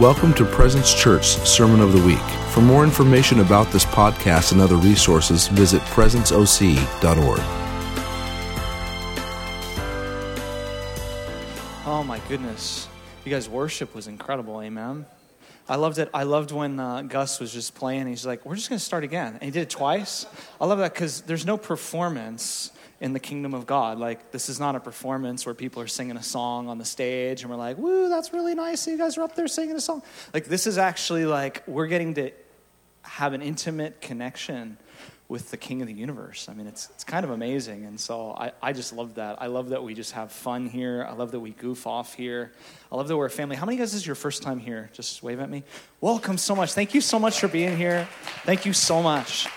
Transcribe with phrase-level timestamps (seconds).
[0.00, 2.18] Welcome to Presence Church Sermon of the Week.
[2.50, 7.40] For more information about this podcast and other resources, visit presenceoc.org.
[11.86, 12.88] Oh my goodness.
[13.24, 15.06] You guys' worship was incredible, amen.
[15.66, 16.10] I loved it.
[16.12, 18.06] I loved when uh, Gus was just playing.
[18.06, 20.26] He's like, "We're just going to start again," and he did it twice.
[20.60, 22.70] I love that because there's no performance
[23.00, 23.98] in the kingdom of God.
[23.98, 27.42] Like, this is not a performance where people are singing a song on the stage
[27.42, 28.86] and we're like, woo, that's really nice.
[28.86, 30.02] You guys are up there singing a song.
[30.32, 32.30] Like, this is actually like we're getting to
[33.02, 34.78] have an intimate connection
[35.28, 36.48] with the king of the universe.
[36.48, 37.84] I mean, it's, it's kind of amazing.
[37.84, 39.42] And so I, I just love that.
[39.42, 41.04] I love that we just have fun here.
[41.08, 42.52] I love that we goof off here.
[42.92, 43.56] I love that we're a family.
[43.56, 44.88] How many of you guys is your first time here?
[44.92, 45.64] Just wave at me.
[46.00, 46.72] Welcome so much.
[46.74, 48.06] Thank you so much for being here.
[48.44, 49.48] Thank you so much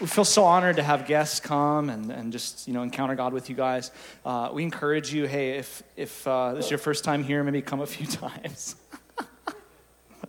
[0.00, 3.32] we feel so honored to have guests come and, and just you know encounter god
[3.32, 3.90] with you guys.
[4.24, 7.62] Uh, we encourage you hey if if uh, this is your first time here maybe
[7.62, 8.76] come a few times.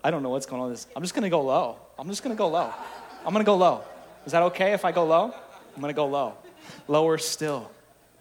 [0.04, 0.88] I don't know what's going on with this.
[0.96, 1.78] I'm just to go low.
[1.98, 2.72] I'm just to go low.
[3.26, 3.84] I'm to go low.
[4.26, 5.34] Is that okay if i go low?
[5.76, 6.36] I'm to go low.
[6.88, 7.70] Lower still.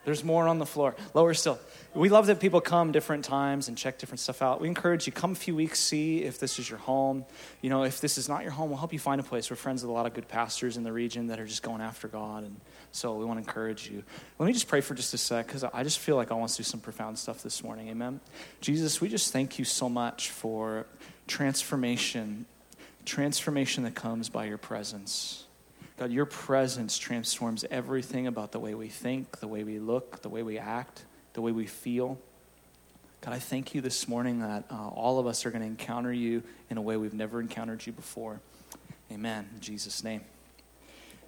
[0.05, 0.97] There's more on the floor.
[1.15, 1.59] Lower still
[1.97, 4.61] we love that people come different times and check different stuff out.
[4.61, 7.25] We encourage you come a few weeks, see if this is your home.
[7.63, 9.49] You know, if this is not your home, we'll help you find a place.
[9.49, 11.81] We're friends with a lot of good pastors in the region that are just going
[11.81, 12.61] after God, and
[12.93, 14.03] so we want to encourage you.
[14.39, 16.51] Let me just pray for just a sec because I just feel like I want
[16.51, 17.89] to do some profound stuff this morning.
[17.89, 18.21] Amen.
[18.61, 20.87] Jesus, we just thank you so much for
[21.27, 22.45] transformation,
[23.05, 25.45] transformation that comes by your presence.
[25.99, 30.29] God, your presence transforms everything about the way we think, the way we look, the
[30.29, 31.05] way we act
[31.37, 32.19] the way we feel.
[33.21, 36.13] God, I thank you this morning that uh, all of us are going to encounter
[36.13, 38.41] you in a way we've never encountered you before.
[39.13, 39.47] Amen.
[39.55, 40.23] In Jesus' name.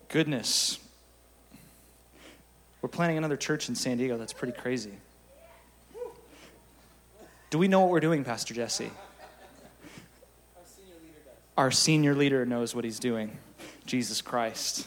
[0.08, 0.78] Goodness.
[2.80, 4.16] We're planning another church in San Diego.
[4.16, 4.92] That's pretty crazy.
[7.50, 8.90] Do we know what we're doing, Pastor Jesse?
[11.58, 13.36] Our senior leader knows what he's doing.
[13.84, 14.86] Jesus Christ.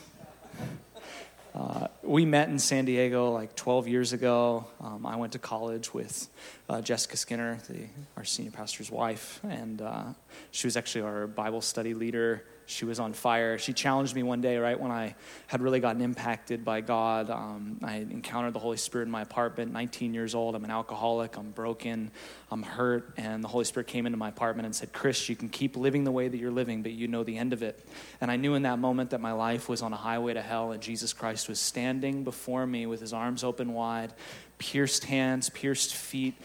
[1.53, 4.65] Uh, we met in San Diego like 12 years ago.
[4.79, 6.29] Um, I went to college with
[6.69, 10.03] uh, Jessica Skinner, the, our senior pastor's wife, and uh,
[10.51, 13.57] she was actually our Bible study leader she was on fire.
[13.57, 15.15] She challenged me one day, right when I
[15.47, 17.29] had really gotten impacted by God.
[17.29, 20.55] Um, I encountered the Holy Spirit in my apartment, 19 years old.
[20.55, 21.35] I'm an alcoholic.
[21.35, 22.11] I'm broken.
[22.49, 23.13] I'm hurt.
[23.17, 26.05] And the Holy Spirit came into my apartment and said, Chris, you can keep living
[26.05, 27.85] the way that you're living, but you know the end of it.
[28.21, 30.71] And I knew in that moment that my life was on a highway to hell,
[30.71, 34.13] and Jesus Christ was standing before me with his arms open wide,
[34.59, 36.35] pierced hands, pierced feet,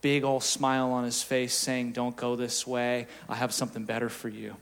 [0.00, 3.06] big old smile on his face, saying, Don't go this way.
[3.28, 4.56] I have something better for you.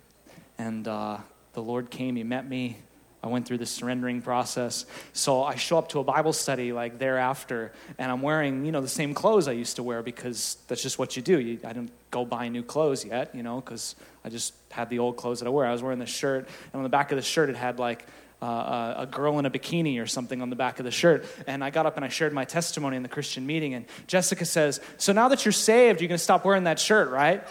[0.59, 1.19] And uh,
[1.53, 2.79] the Lord came, He met me.
[3.23, 4.87] I went through the surrendering process.
[5.13, 8.81] So I show up to a Bible study like thereafter, and I'm wearing, you know,
[8.81, 11.41] the same clothes I used to wear because that's just what you do.
[11.41, 15.01] You, I didn't go buy new clothes yet, you know, because I just had the
[15.01, 15.67] old clothes that I wear.
[15.67, 18.07] I was wearing this shirt, and on the back of the shirt, it had like
[18.41, 21.25] uh, a girl in a bikini or something on the back of the shirt.
[21.47, 23.75] And I got up and I shared my testimony in the Christian meeting.
[23.75, 27.11] And Jessica says, So now that you're saved, you're going to stop wearing that shirt,
[27.11, 27.45] right?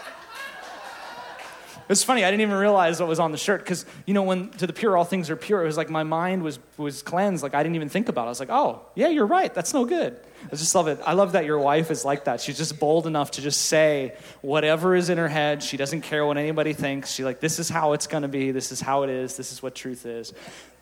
[1.90, 4.50] It's funny, I didn't even realize what was on the shirt because, you know, when
[4.52, 7.44] to the pure all things are pure, it was like my mind was, was cleansed.
[7.44, 8.25] Like I didn't even think about it.
[8.25, 9.53] I was like, oh, yeah, you're right.
[9.53, 10.20] That's no good.
[10.52, 11.00] I just love it.
[11.06, 12.42] I love that your wife is like that.
[12.42, 15.64] She's just bold enough to just say whatever is in her head.
[15.64, 17.12] She doesn't care what anybody thinks.
[17.12, 18.52] She's like, this is how it's going to be.
[18.52, 19.36] This is how it is.
[19.36, 20.34] This is what truth is.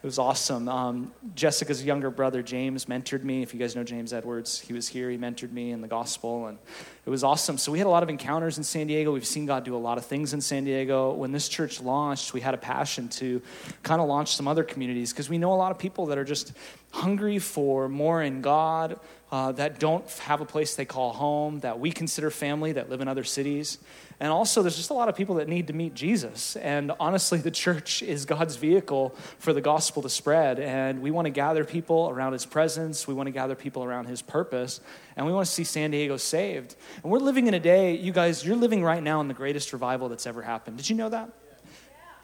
[0.06, 0.70] It was awesome.
[0.70, 3.42] Um, Jessica's younger brother, James, mentored me.
[3.42, 5.10] If you guys know James Edwards, he was here.
[5.10, 6.60] He mentored me in the gospel, and
[7.08, 7.58] it was awesome.
[7.58, 9.12] So we had a lot of encounters in San Diego.
[9.12, 11.12] We've seen God do a lot of things in San Diego.
[11.14, 13.42] When this church launched, we had a passion to
[13.82, 16.24] kind of launch some other communities because we know a lot of people that are
[16.24, 16.54] just
[16.92, 19.00] hungry for more in God,
[19.32, 23.02] uh, that don't have a place they call home, that we consider family, that live
[23.02, 23.80] in other cities.
[24.20, 26.56] And also, there's just a lot of people that need to meet Jesus.
[26.56, 30.60] And honestly, the church is God's vehicle for the gospel to spread.
[30.60, 34.06] And we want to gather people around his presence, we want to gather people around
[34.06, 34.80] his purpose,
[35.18, 36.76] and we want to see San Diego saved.
[37.04, 39.74] And we're living in a day, you guys, you're living right now in the greatest
[39.74, 40.78] revival that's ever happened.
[40.78, 41.30] Did you know that?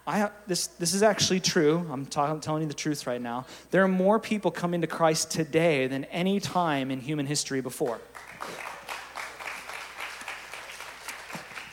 [0.07, 1.85] I, this, this is actually true.
[1.91, 3.45] I'm talking, telling you the truth right now.
[3.69, 7.99] There are more people coming to Christ today than any time in human history before.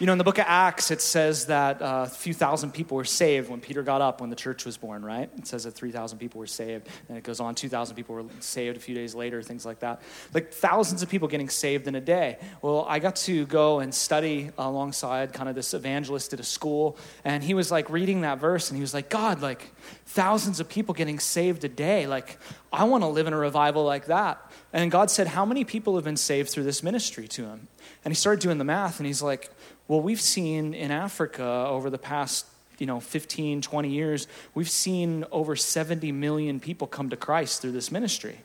[0.01, 2.97] You know, in the book of Acts, it says that uh, a few thousand people
[2.97, 5.29] were saved when Peter got up when the church was born, right?
[5.37, 6.87] It says that 3,000 people were saved.
[7.09, 10.01] And it goes on, 2,000 people were saved a few days later, things like that.
[10.33, 12.39] Like thousands of people getting saved in a day.
[12.63, 16.97] Well, I got to go and study alongside kind of this evangelist at a school.
[17.25, 19.75] And he was like reading that verse and he was like, God, like
[20.07, 22.07] thousands of people getting saved a day.
[22.07, 22.39] Like,
[22.73, 24.41] I want to live in a revival like that.
[24.73, 27.69] And God said, How many people have been saved through this ministry to him?
[28.05, 29.51] And he started doing the math, and he's like,
[29.89, 32.47] Well, we've seen in Africa over the past
[32.79, 37.73] you know 15 20 years we've seen over 70 million people come to christ through
[37.73, 38.39] this ministry.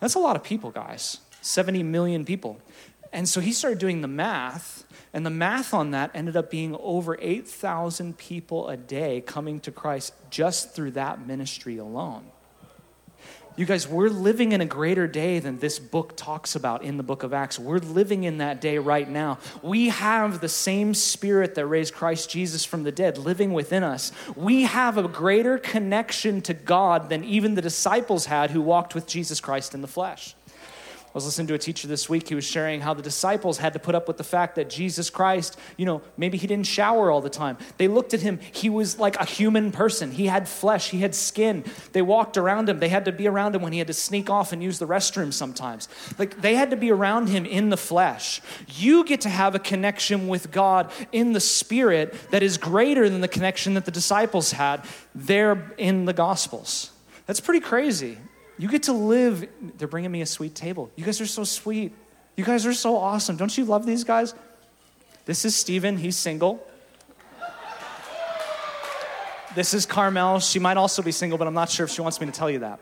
[0.00, 1.18] That's a lot of people guys.
[1.42, 2.60] 70 million people.
[3.12, 6.76] And so he started doing the math and the math on that ended up being
[6.80, 12.24] over 8000 people a day coming to christ just through that ministry alone
[13.58, 17.02] you guys, we're living in a greater day than this book talks about in the
[17.02, 17.58] book of Acts.
[17.58, 19.38] We're living in that day right now.
[19.62, 24.12] We have the same spirit that raised Christ Jesus from the dead living within us.
[24.36, 29.08] We have a greater connection to God than even the disciples had who walked with
[29.08, 30.36] Jesus Christ in the flesh.
[31.08, 32.28] I was listening to a teacher this week.
[32.28, 35.08] He was sharing how the disciples had to put up with the fact that Jesus
[35.08, 37.56] Christ, you know, maybe he didn't shower all the time.
[37.78, 40.12] They looked at him, he was like a human person.
[40.12, 41.64] He had flesh, he had skin.
[41.92, 42.78] They walked around him.
[42.78, 44.86] They had to be around him when he had to sneak off and use the
[44.86, 45.88] restroom sometimes.
[46.18, 48.42] Like they had to be around him in the flesh.
[48.66, 53.22] You get to have a connection with God in the spirit that is greater than
[53.22, 54.84] the connection that the disciples had
[55.14, 56.90] there in the Gospels.
[57.26, 58.18] That's pretty crazy.
[58.58, 59.48] You get to live.
[59.78, 60.90] They're bringing me a sweet table.
[60.96, 61.92] You guys are so sweet.
[62.36, 63.36] You guys are so awesome.
[63.36, 64.34] Don't you love these guys?
[65.24, 65.96] This is Steven.
[65.96, 66.66] He's single.
[69.54, 70.40] This is Carmel.
[70.40, 72.50] She might also be single, but I'm not sure if she wants me to tell
[72.50, 72.80] you that.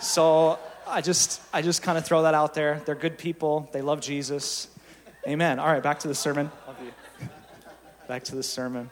[0.00, 2.82] So I just, I just kind of throw that out there.
[2.84, 3.68] They're good people.
[3.72, 4.68] They love Jesus.
[5.26, 5.58] Amen.
[5.58, 6.50] All right, back to the sermon.
[6.66, 7.28] Love you.
[8.08, 8.90] Back to the sermon.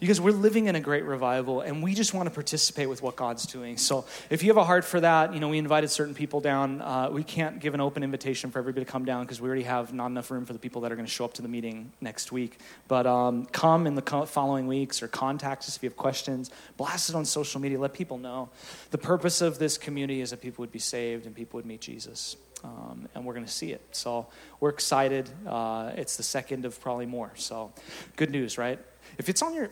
[0.00, 3.16] Because we're living in a great revival and we just want to participate with what
[3.16, 3.76] God's doing.
[3.76, 6.80] So if you have a heart for that, you know, we invited certain people down.
[6.80, 9.64] Uh, we can't give an open invitation for everybody to come down because we already
[9.64, 11.48] have not enough room for the people that are going to show up to the
[11.48, 12.58] meeting next week.
[12.86, 16.50] But um, come in the following weeks or contact us if you have questions.
[16.76, 17.78] Blast it on social media.
[17.80, 18.50] Let people know.
[18.90, 21.80] The purpose of this community is that people would be saved and people would meet
[21.80, 22.36] Jesus.
[22.64, 23.80] Um, and we're going to see it.
[23.92, 24.26] So
[24.60, 25.28] we're excited.
[25.46, 27.30] Uh, it's the second of probably more.
[27.36, 27.72] So
[28.16, 28.78] good news, right?
[29.16, 29.70] If it's on your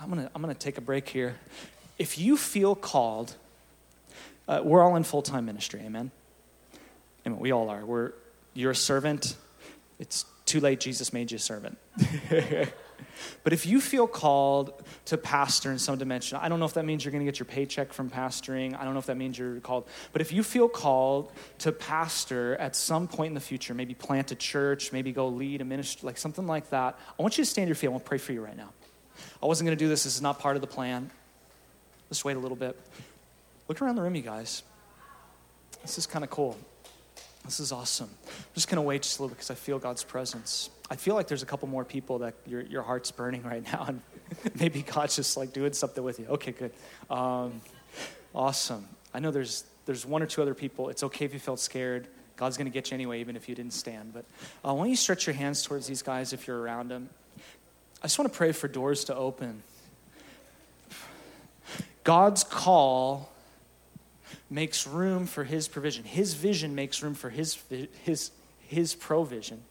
[0.00, 1.36] I'm going to I'm to take a break here.
[1.98, 3.34] If you feel called,
[4.46, 6.10] uh, we're all in full time ministry, amen?
[7.26, 7.40] Amen.
[7.40, 7.84] We all are.
[7.84, 8.12] We're,
[8.54, 9.36] you're a servant.
[9.98, 11.78] It's too late, Jesus made you a servant.
[13.42, 14.72] but if you feel called
[15.06, 17.40] to pastor in some dimension, I don't know if that means you're going to get
[17.40, 18.78] your paycheck from pastoring.
[18.78, 19.88] I don't know if that means you're called.
[20.12, 24.30] But if you feel called to pastor at some point in the future, maybe plant
[24.30, 27.50] a church, maybe go lead a ministry, like something like that, I want you to
[27.50, 27.88] stand your feet.
[27.88, 28.68] I want to pray for you right now.
[29.42, 30.04] I wasn't going to do this.
[30.04, 31.10] This is not part of the plan.
[32.10, 32.78] Let's wait a little bit.
[33.68, 34.62] Look around the room, you guys.
[35.82, 36.56] This is kind of cool.
[37.44, 38.10] This is awesome.
[38.26, 40.70] I'm just going to wait just a little bit because I feel God's presence.
[40.90, 43.86] I feel like there's a couple more people that your, your heart's burning right now,
[43.88, 44.00] and
[44.58, 46.26] maybe God's just like doing something with you.
[46.26, 46.72] Okay, good.
[47.08, 47.60] Um,
[48.34, 48.86] awesome.
[49.14, 50.88] I know there's, there's one or two other people.
[50.88, 52.08] It's okay if you felt scared.
[52.36, 54.12] God's going to get you anyway, even if you didn't stand.
[54.12, 54.24] But
[54.64, 57.08] uh, why don't you stretch your hands towards these guys if you're around them?
[58.02, 59.62] I just want to pray for doors to open.
[62.04, 63.32] God's call
[64.48, 66.04] makes room for his provision.
[66.04, 67.58] His vision makes room for his,
[68.04, 69.62] his, his provision.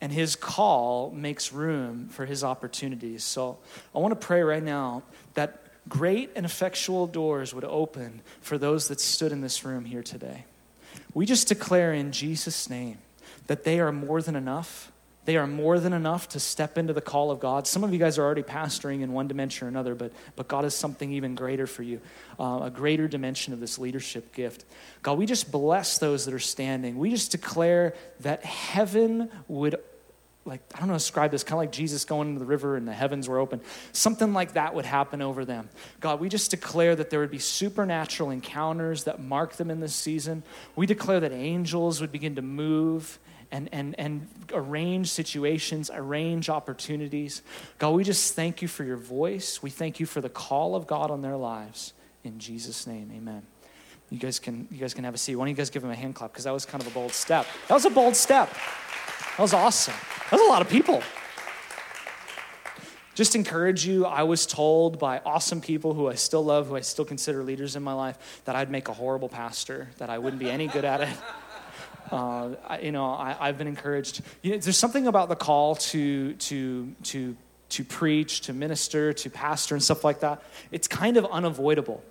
[0.00, 3.24] And his call makes room for his opportunities.
[3.24, 3.58] So
[3.94, 5.02] I want to pray right now
[5.34, 10.02] that great and effectual doors would open for those that stood in this room here
[10.02, 10.44] today.
[11.12, 12.98] We just declare in Jesus' name
[13.48, 14.90] that they are more than enough
[15.30, 17.64] they are more than enough to step into the call of God.
[17.64, 20.64] Some of you guys are already pastoring in one dimension or another, but, but God
[20.64, 22.00] has something even greater for you,
[22.40, 24.64] uh, a greater dimension of this leadership gift.
[25.02, 26.98] God, we just bless those that are standing.
[26.98, 29.76] We just declare that heaven would
[30.44, 32.88] like I don't know describe this kind of like Jesus going into the river and
[32.88, 33.60] the heavens were open.
[33.92, 35.68] Something like that would happen over them.
[36.00, 39.94] God, we just declare that there would be supernatural encounters that mark them in this
[39.94, 40.42] season.
[40.74, 43.20] We declare that angels would begin to move
[43.52, 47.42] and, and, and arrange situations, arrange opportunities.
[47.78, 49.62] God, we just thank you for your voice.
[49.62, 51.92] We thank you for the call of God on their lives.
[52.22, 53.42] In Jesus' name, amen.
[54.10, 55.36] You guys can, you guys can have a seat.
[55.36, 56.32] Why don't you guys give them a hand clap?
[56.32, 57.46] Because that was kind of a bold step.
[57.68, 58.52] That was a bold step.
[59.36, 59.94] That was awesome.
[60.30, 61.02] That was a lot of people.
[63.14, 64.06] Just encourage you.
[64.06, 67.76] I was told by awesome people who I still love, who I still consider leaders
[67.76, 70.84] in my life, that I'd make a horrible pastor, that I wouldn't be any good
[70.84, 71.16] at it.
[72.10, 74.22] Uh, you know, I, have been encouraged.
[74.42, 77.36] You know, there's something about the call to to to
[77.70, 80.42] to preach, to minister, to pastor, and stuff like that.
[80.72, 82.02] It's kind of unavoidable.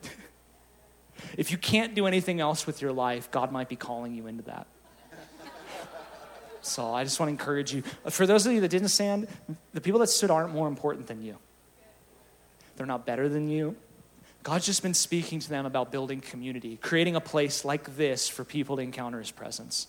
[1.37, 4.43] if you can't do anything else with your life, God might be calling you into
[4.43, 4.67] that.
[6.61, 7.83] So I just want to encourage you.
[8.09, 9.27] For those of you that didn't stand,
[9.73, 11.37] the people that stood aren't more important than you.
[12.75, 13.75] They're not better than you.
[14.43, 18.43] God's just been speaking to them about building community, creating a place like this for
[18.43, 19.87] people to encounter His presence.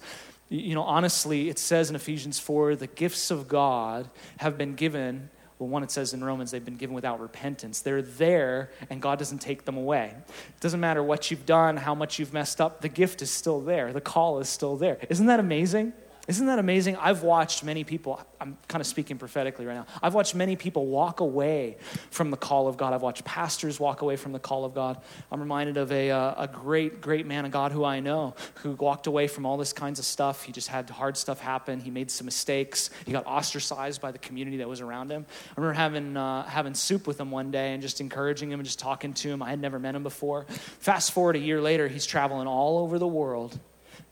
[0.49, 5.31] You know, honestly, it says in Ephesians 4 the gifts of God have been given.
[5.61, 7.83] Well, one, it says in Romans, they've been given without repentance.
[7.83, 10.15] They're there, and God doesn't take them away.
[10.17, 13.61] It doesn't matter what you've done, how much you've messed up, the gift is still
[13.61, 13.93] there.
[13.93, 14.99] The call is still there.
[15.09, 15.93] Isn't that amazing?
[16.31, 16.95] Isn't that amazing?
[16.95, 19.87] I've watched many people, I'm kind of speaking prophetically right now.
[20.01, 21.77] I've watched many people walk away
[22.13, 22.93] from the call of God.
[22.93, 24.99] I've watched pastors walk away from the call of God.
[25.33, 28.71] I'm reminded of a, uh, a great, great man of God who I know who
[28.75, 30.45] walked away from all this kinds of stuff.
[30.45, 31.81] He just had hard stuff happen.
[31.81, 32.91] He made some mistakes.
[33.05, 35.27] He got ostracized by the community that was around him.
[35.49, 38.65] I remember having, uh, having soup with him one day and just encouraging him and
[38.65, 39.43] just talking to him.
[39.43, 40.45] I had never met him before.
[40.79, 43.59] Fast forward a year later, he's traveling all over the world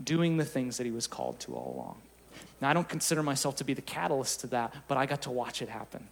[0.02, 2.07] doing the things that he was called to all along.
[2.60, 5.30] Now, I don't consider myself to be the catalyst to that, but I got to
[5.30, 6.08] watch it happen.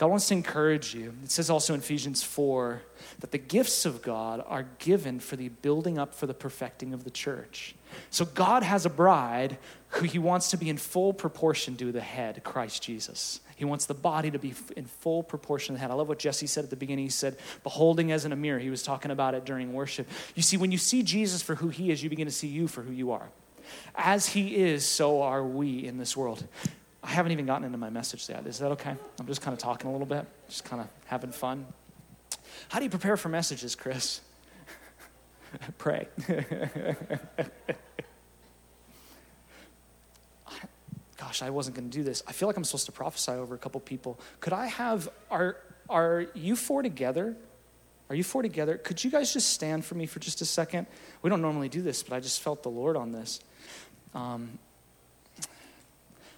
[0.00, 1.12] God wants to encourage you.
[1.22, 2.80] It says also in Ephesians 4
[3.20, 7.04] that the gifts of God are given for the building up for the perfecting of
[7.04, 7.74] the church.
[8.08, 9.58] So God has a bride
[9.88, 13.40] who he wants to be in full proportion to the head, Christ Jesus.
[13.56, 15.90] He wants the body to be in full proportion to the head.
[15.90, 17.04] I love what Jesse said at the beginning.
[17.04, 18.58] He said, beholding as in a mirror.
[18.58, 20.08] He was talking about it during worship.
[20.34, 22.68] You see, when you see Jesus for who he is, you begin to see you
[22.68, 23.28] for who you are.
[23.94, 26.46] As he is, so are we in this world.
[27.02, 28.46] I haven't even gotten into my message yet.
[28.46, 28.94] Is that okay?
[29.18, 31.66] I'm just kind of talking a little bit, just kind of having fun.
[32.68, 34.20] How do you prepare for messages, Chris?
[35.78, 36.08] Pray.
[41.16, 42.22] Gosh, I wasn't going to do this.
[42.26, 44.18] I feel like I'm supposed to prophesy over a couple people.
[44.40, 45.56] Could I have, are,
[45.88, 47.36] are you four together?
[48.08, 48.76] Are you four together?
[48.76, 50.86] Could you guys just stand for me for just a second?
[51.22, 53.40] We don't normally do this, but I just felt the Lord on this.
[54.14, 54.58] Um,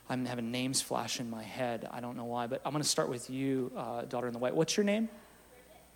[0.09, 1.89] I'm having names flash in my head.
[1.91, 4.39] I don't know why, but I'm going to start with you, uh, daughter in the
[4.39, 4.55] white.
[4.55, 5.09] What's your name?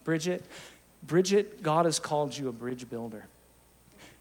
[0.05, 0.45] Bridget.
[1.03, 3.27] Bridget, God has called you a bridge builder.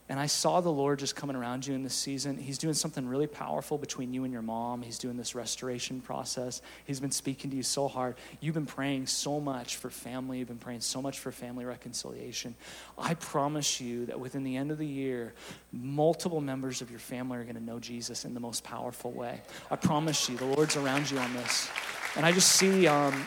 [0.07, 2.37] And I saw the Lord just coming around you in this season.
[2.37, 4.83] He's doing something really powerful between you and your mom.
[4.83, 6.61] He's doing this restoration process.
[6.85, 8.15] He's been speaking to you so hard.
[8.39, 10.37] You've been praying so much for family.
[10.37, 12.53] You've been praying so much for family reconciliation.
[12.99, 15.33] I promise you that within the end of the year,
[15.71, 19.41] multiple members of your family are going to know Jesus in the most powerful way.
[19.71, 21.67] I promise you, the Lord's around you on this.
[22.15, 22.85] And I just see.
[22.85, 23.25] Um,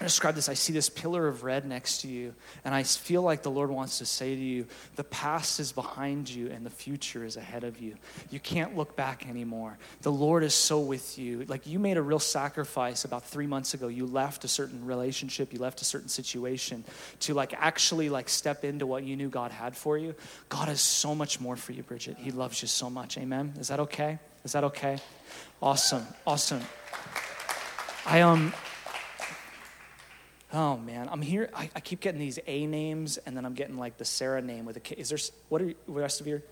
[0.00, 0.48] I describe this.
[0.48, 2.32] I see this pillar of red next to you,
[2.64, 6.30] and I feel like the Lord wants to say to you the past is behind
[6.30, 7.96] you and the future is ahead of you.
[8.30, 9.76] You can't look back anymore.
[10.02, 11.44] The Lord is so with you.
[11.48, 13.88] Like you made a real sacrifice about three months ago.
[13.88, 16.84] You left a certain relationship, you left a certain situation
[17.20, 20.14] to like actually like step into what you knew God had for you.
[20.48, 22.16] God has so much more for you, Bridget.
[22.18, 23.18] He loves you so much.
[23.18, 23.54] Amen.
[23.58, 24.20] Is that okay?
[24.44, 24.98] Is that okay?
[25.60, 26.06] Awesome.
[26.24, 26.62] Awesome.
[28.06, 28.54] I um
[30.52, 31.50] Oh man, I'm here.
[31.54, 34.64] I, I, keep getting these A names, and then I'm getting like the Sarah name
[34.64, 34.94] with a K.
[34.96, 35.18] Is there
[35.50, 36.42] what are you, the rest of your?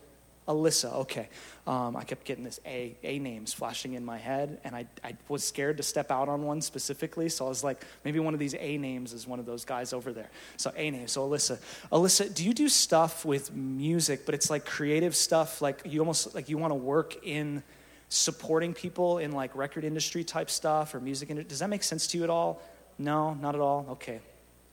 [0.49, 0.93] Alyssa.
[0.95, 1.29] Okay,
[1.67, 5.17] um, I kept getting this A A names flashing in my head, and I I
[5.29, 8.41] was scared to step out on one specifically, so I was like, maybe one of
[8.41, 10.31] these A names is one of those guys over there.
[10.57, 11.13] So A names.
[11.13, 11.59] So Alyssa,
[11.91, 16.35] Alyssa, do you do stuff with music, but it's like creative stuff, like you almost
[16.35, 17.63] like you want to work in
[18.09, 21.49] supporting people in like record industry type stuff or music?
[21.49, 22.63] Does that make sense to you at all?
[22.99, 23.87] No, not at all?
[23.91, 24.21] Okay.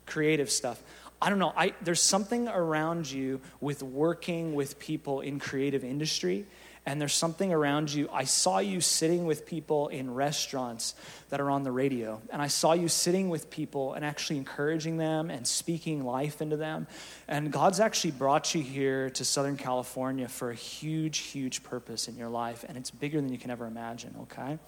[0.05, 0.81] Creative stuff.
[1.21, 1.53] I don't know.
[1.55, 6.45] I, there's something around you with working with people in creative industry,
[6.85, 8.09] and there's something around you.
[8.11, 10.95] I saw you sitting with people in restaurants
[11.29, 14.97] that are on the radio, and I saw you sitting with people and actually encouraging
[14.97, 16.87] them and speaking life into them.
[17.29, 22.17] And God's actually brought you here to Southern California for a huge, huge purpose in
[22.17, 24.59] your life, and it's bigger than you can ever imagine, okay?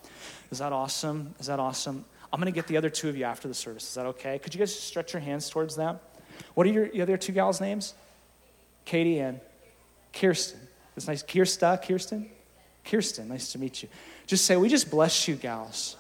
[0.51, 1.35] Is that awesome?
[1.41, 2.05] Is that awesome?
[2.36, 3.88] I'm going to get the other two of you after the service.
[3.88, 4.39] Is that okay?
[4.39, 6.01] Could you guys stretch your hands towards them?
[6.54, 7.94] What are your, your other two gals' names?
[8.84, 9.39] Katie and
[10.12, 10.60] Kirsten.
[10.98, 11.24] It's nice.
[11.24, 12.30] Kirsta, Kirsten?
[12.84, 13.88] Kirsten, nice to meet you.
[14.27, 15.96] Just say, We just bless you, gals.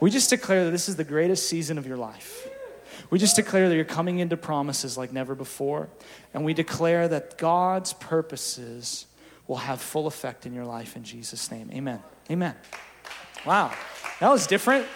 [0.00, 2.48] We just declare that this is the greatest season of your life.
[3.10, 5.90] We just declare that you're coming into promises like never before.
[6.32, 9.04] And we declare that God's purposes
[9.46, 11.68] will have full effect in your life in Jesus' name.
[11.74, 12.02] Amen.
[12.30, 12.54] Amen.
[13.44, 13.70] Wow.
[14.20, 14.86] That was different.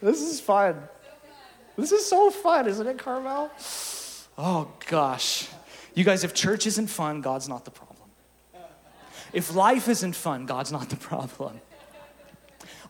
[0.00, 0.82] This is fun.
[1.76, 3.50] This is so fun, isn't it, Carmel?
[4.38, 5.48] Oh, gosh.
[5.94, 7.96] You guys, if church isn't fun, God's not the problem.
[9.32, 11.60] If life isn't fun, God's not the problem.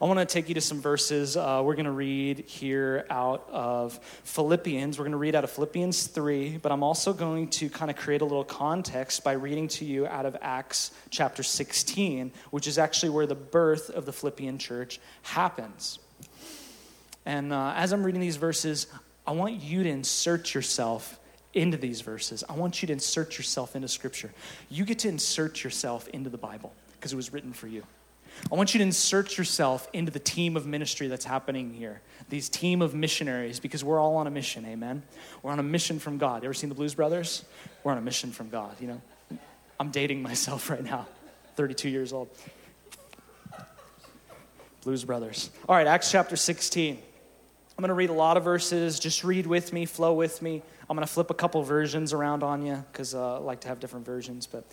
[0.00, 1.38] I want to take you to some verses.
[1.38, 4.98] Uh, we're going to read here out of Philippians.
[4.98, 7.96] We're going to read out of Philippians 3, but I'm also going to kind of
[7.96, 12.76] create a little context by reading to you out of Acts chapter 16, which is
[12.78, 15.98] actually where the birth of the Philippian church happens.
[17.26, 18.86] And uh, as I'm reading these verses,
[19.26, 21.18] I want you to insert yourself
[21.52, 22.44] into these verses.
[22.48, 24.32] I want you to insert yourself into Scripture.
[24.70, 27.82] You get to insert yourself into the Bible because it was written for you.
[28.52, 32.50] I want you to insert yourself into the team of ministry that's happening here, these
[32.50, 35.02] team of missionaries, because we're all on a mission, amen?
[35.42, 36.42] We're on a mission from God.
[36.42, 37.44] You ever seen the Blues Brothers?
[37.82, 39.00] We're on a mission from God, you know?
[39.80, 41.06] I'm dating myself right now,
[41.56, 42.28] 32 years old.
[44.82, 45.50] Blues Brothers.
[45.68, 46.98] All right, Acts chapter 16.
[47.76, 48.98] I'm going to read a lot of verses.
[48.98, 50.62] Just read with me, flow with me.
[50.88, 53.68] I'm going to flip a couple versions around on you because uh, I like to
[53.68, 54.46] have different versions.
[54.46, 54.64] But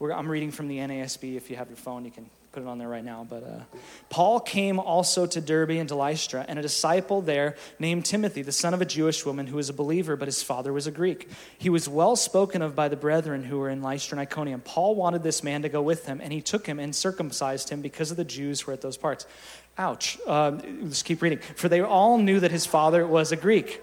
[0.00, 1.36] I'm reading from the NASB.
[1.36, 3.24] If you have your phone, you can put it on there right now.
[3.28, 3.76] But uh,
[4.08, 8.52] Paul came also to Derbe and to Lystra, and a disciple there named Timothy, the
[8.52, 11.28] son of a Jewish woman who was a believer, but his father was a Greek.
[11.58, 14.62] He was well spoken of by the brethren who were in Lystra and Iconium.
[14.62, 17.82] Paul wanted this man to go with him, and he took him and circumcised him
[17.82, 19.26] because of the Jews who were at those parts.
[19.78, 20.18] Ouch.
[20.26, 21.38] Uh, let's keep reading.
[21.54, 23.80] For they all knew that his father was a Greek.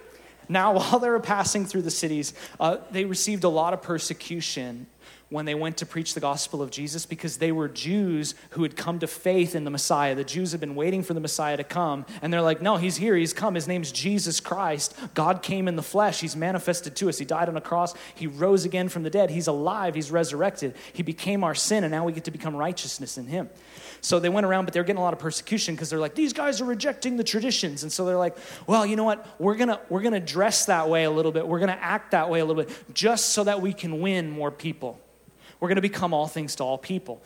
[0.48, 4.86] Now, while they were passing through the cities, uh, they received a lot of persecution
[5.30, 8.76] when they went to preach the gospel of Jesus because they were Jews who had
[8.76, 10.14] come to faith in the Messiah.
[10.14, 12.96] The Jews had been waiting for the Messiah to come, and they're like, No, he's
[12.96, 13.54] here, he's come.
[13.54, 14.96] His name's Jesus Christ.
[15.14, 17.18] God came in the flesh, he's manifested to us.
[17.18, 20.74] He died on a cross, he rose again from the dead, he's alive, he's resurrected.
[20.92, 23.50] He became our sin, and now we get to become righteousness in him.
[24.00, 26.32] So they went around, but they're getting a lot of persecution because they're like, these
[26.32, 27.82] guys are rejecting the traditions.
[27.82, 29.26] And so they're like, well, you know what?
[29.38, 31.46] We're gonna we're gonna dress that way a little bit.
[31.46, 34.50] We're gonna act that way a little bit, just so that we can win more
[34.50, 35.00] people.
[35.60, 37.22] We're going to become all things to all people.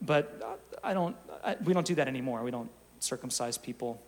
[0.00, 2.42] But I don't, I, we don't do that anymore.
[2.42, 2.70] We don't
[3.00, 4.00] circumcise people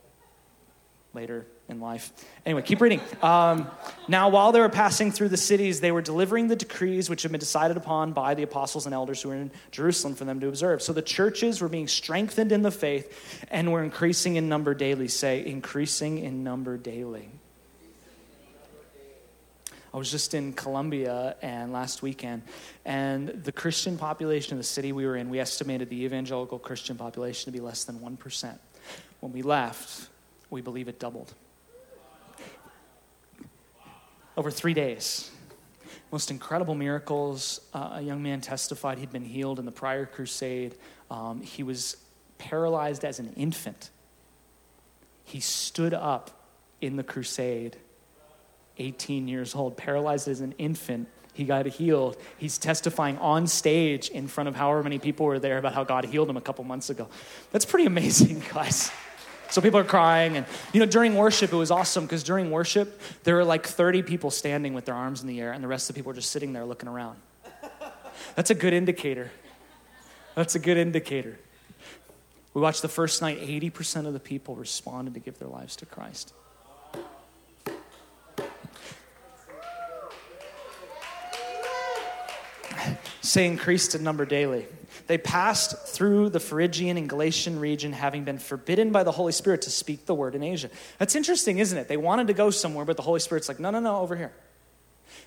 [1.14, 2.12] later in life.
[2.46, 3.00] Anyway, keep reading.
[3.22, 3.68] Um,
[4.08, 7.32] now, while they were passing through the cities, they were delivering the decrees which had
[7.32, 10.48] been decided upon by the apostles and elders who were in Jerusalem for them to
[10.48, 10.82] observe.
[10.82, 15.08] So the churches were being strengthened in the faith and were increasing in number daily.
[15.08, 17.28] Say, increasing in number daily.
[19.92, 22.42] I was just in Colombia and last weekend,
[22.84, 26.96] and the Christian population of the city we were in, we estimated the evangelical Christian
[26.96, 28.58] population to be less than 1%.
[29.20, 30.08] When we left,
[30.50, 31.34] we believe it doubled.
[34.36, 35.30] Over three days.
[36.12, 37.60] Most incredible miracles.
[37.72, 40.74] Uh, a young man testified he'd been healed in the prior crusade.
[41.10, 41.96] Um, he was
[42.36, 43.90] paralyzed as an infant.
[45.24, 46.46] He stood up
[46.80, 47.76] in the crusade
[48.78, 51.08] 18 years old, paralyzed as an infant.
[51.34, 52.16] He got healed.
[52.36, 56.04] He's testifying on stage in front of however many people were there about how God
[56.04, 57.08] healed him a couple months ago.
[57.52, 58.90] That's pretty amazing, guys.
[59.50, 60.36] So people are crying.
[60.36, 64.02] And, you know, during worship, it was awesome because during worship, there were like 30
[64.02, 66.14] people standing with their arms in the air, and the rest of the people were
[66.14, 67.18] just sitting there looking around.
[68.34, 69.30] That's a good indicator.
[70.34, 71.38] That's a good indicator.
[72.54, 75.86] We watched the first night, 80% of the people responded to give their lives to
[75.86, 76.32] Christ.
[83.28, 84.66] Say increased in number daily.
[85.06, 89.62] They passed through the Phrygian and Galatian region, having been forbidden by the Holy Spirit
[89.62, 90.70] to speak the word in Asia.
[90.98, 91.88] That's interesting, isn't it?
[91.88, 94.32] They wanted to go somewhere, but the Holy Spirit's like, no, no, no, over here.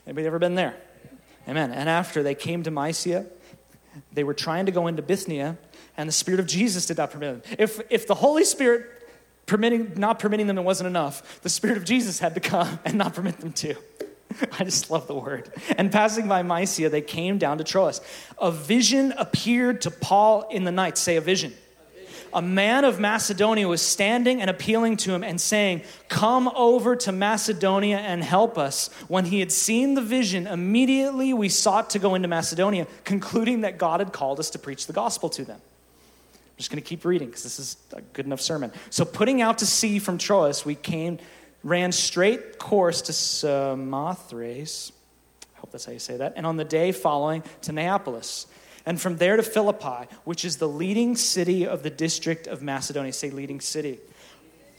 [0.06, 0.76] Anybody ever been there?
[1.48, 1.72] Amen.
[1.72, 3.26] And after they came to Mysia,
[4.14, 5.58] they were trying to go into Bithynia,
[5.98, 7.56] and the Spirit of Jesus did not permit them.
[7.60, 8.86] If, if the Holy Spirit
[9.46, 12.98] permitting, not permitting them, it wasn't enough, the Spirit of Jesus had to come and
[12.98, 13.76] not permit them to.
[14.60, 15.52] I just love the word.
[15.78, 18.02] And passing by Mysia, they came down to Troas.
[18.40, 20.98] A vision appeared to Paul in the night.
[20.98, 21.54] Say a vision.
[22.34, 27.12] A man of Macedonia was standing and appealing to him and saying, Come over to
[27.12, 28.90] Macedonia and help us.
[29.08, 33.78] When he had seen the vision, immediately we sought to go into Macedonia, concluding that
[33.78, 35.60] God had called us to preach the gospel to them.
[35.60, 38.72] I'm just going to keep reading because this is a good enough sermon.
[38.92, 41.20] So, putting out to sea from Troas, we came
[41.64, 44.92] ran straight course to Samothrace.
[45.56, 46.34] I hope that's how you say that.
[46.36, 48.48] And on the day following to Neapolis.
[48.86, 53.14] And from there to Philippi, which is the leading city of the district of Macedonia.
[53.14, 54.00] Say, leading city.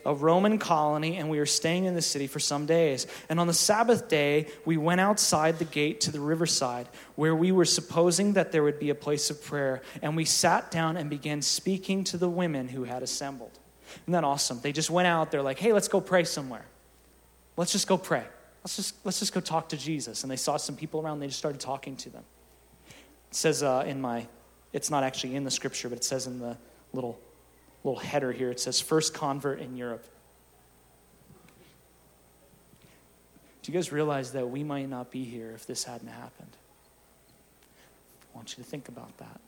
[0.04, 3.06] A Roman colony, and we were staying in the city for some days.
[3.28, 7.52] And on the Sabbath day, we went outside the gate to the riverside, where we
[7.52, 9.82] were supposing that there would be a place of prayer.
[10.02, 13.56] And we sat down and began speaking to the women who had assembled.
[14.02, 14.58] Isn't that awesome?
[14.60, 16.64] They just went out, they're like, hey, let's go pray somewhere.
[17.56, 18.24] Let's just go pray.
[18.64, 20.22] Let's just, let's just go talk to Jesus.
[20.22, 22.24] And they saw some people around, they just started talking to them.
[22.88, 24.26] It says uh, in my,
[24.72, 26.56] it's not actually in the scripture, but it says in the
[26.92, 27.18] little,
[27.84, 30.04] little header here, it says, first convert in Europe.
[33.62, 36.56] Do you guys realize that we might not be here if this hadn't happened?
[38.32, 39.40] I want you to think about that.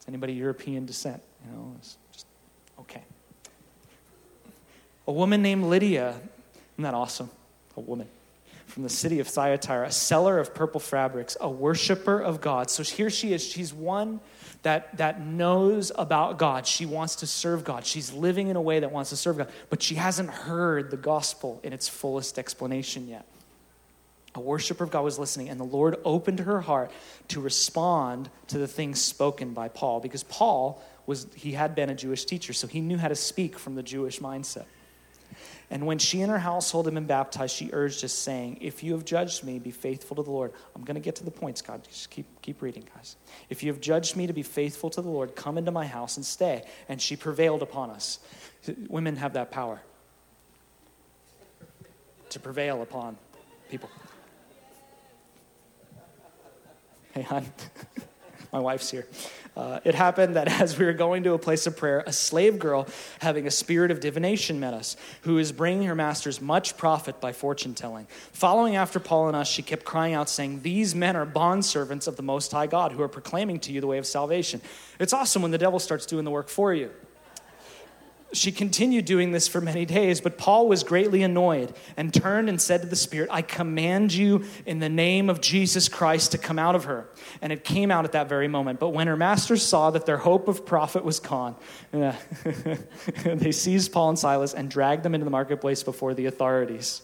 [0.00, 1.22] Is anybody European descent?
[1.44, 2.26] You know, it's just
[2.80, 3.02] okay.
[5.10, 6.10] A woman named Lydia,
[6.74, 7.30] isn't that awesome?
[7.76, 8.06] A woman
[8.68, 12.70] from the city of Thyatira, a seller of purple fabrics, a worshiper of God.
[12.70, 13.44] So here she is.
[13.44, 14.20] She's one
[14.62, 16.64] that, that knows about God.
[16.64, 17.84] She wants to serve God.
[17.84, 20.96] She's living in a way that wants to serve God, but she hasn't heard the
[20.96, 23.26] gospel in its fullest explanation yet.
[24.36, 26.92] A worshiper of God was listening, and the Lord opened her heart
[27.30, 31.96] to respond to the things spoken by Paul because Paul was he had been a
[31.96, 34.66] Jewish teacher, so he knew how to speak from the Jewish mindset.
[35.70, 38.92] And when she and her household had been baptized, she urged us, saying, If you
[38.92, 40.52] have judged me, be faithful to the Lord.
[40.74, 41.84] I'm going to get to the points, God.
[41.84, 43.16] Just keep, keep reading, guys.
[43.48, 46.16] If you have judged me to be faithful to the Lord, come into my house
[46.16, 46.64] and stay.
[46.88, 48.18] And she prevailed upon us.
[48.88, 49.80] Women have that power
[52.30, 53.16] to prevail upon
[53.70, 53.90] people.
[57.12, 57.46] Hey, hon.
[58.52, 59.06] my wife's here.
[59.56, 62.58] Uh, it happened that as we were going to a place of prayer, a slave
[62.58, 62.86] girl
[63.20, 67.32] having a spirit of divination met us, who is bringing her masters much profit by
[67.32, 68.06] fortune telling.
[68.32, 72.16] Following after Paul and us, she kept crying out, saying, These men are bondservants of
[72.16, 74.60] the Most High God who are proclaiming to you the way of salvation.
[74.98, 76.90] It's awesome when the devil starts doing the work for you
[78.32, 82.60] she continued doing this for many days, but Paul was greatly annoyed and turned and
[82.60, 86.58] said to the Spirit, I command you in the name of Jesus Christ to come
[86.58, 87.08] out of her.
[87.42, 88.78] And it came out at that very moment.
[88.78, 91.56] But when her masters saw that their hope of profit was gone,
[91.92, 97.02] they seized Paul and Silas and dragged them into the marketplace before the authorities.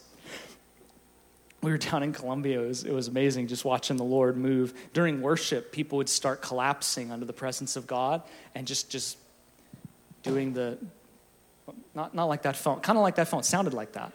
[1.63, 2.63] We were down in Colombia.
[2.63, 4.73] It was, it was amazing just watching the Lord move.
[4.93, 8.23] During worship, people would start collapsing under the presence of God
[8.55, 9.19] and just, just
[10.23, 10.79] doing the
[11.95, 12.81] not, not like that phone.
[12.81, 13.43] Kind of like that phone.
[13.43, 14.13] Sounded like that.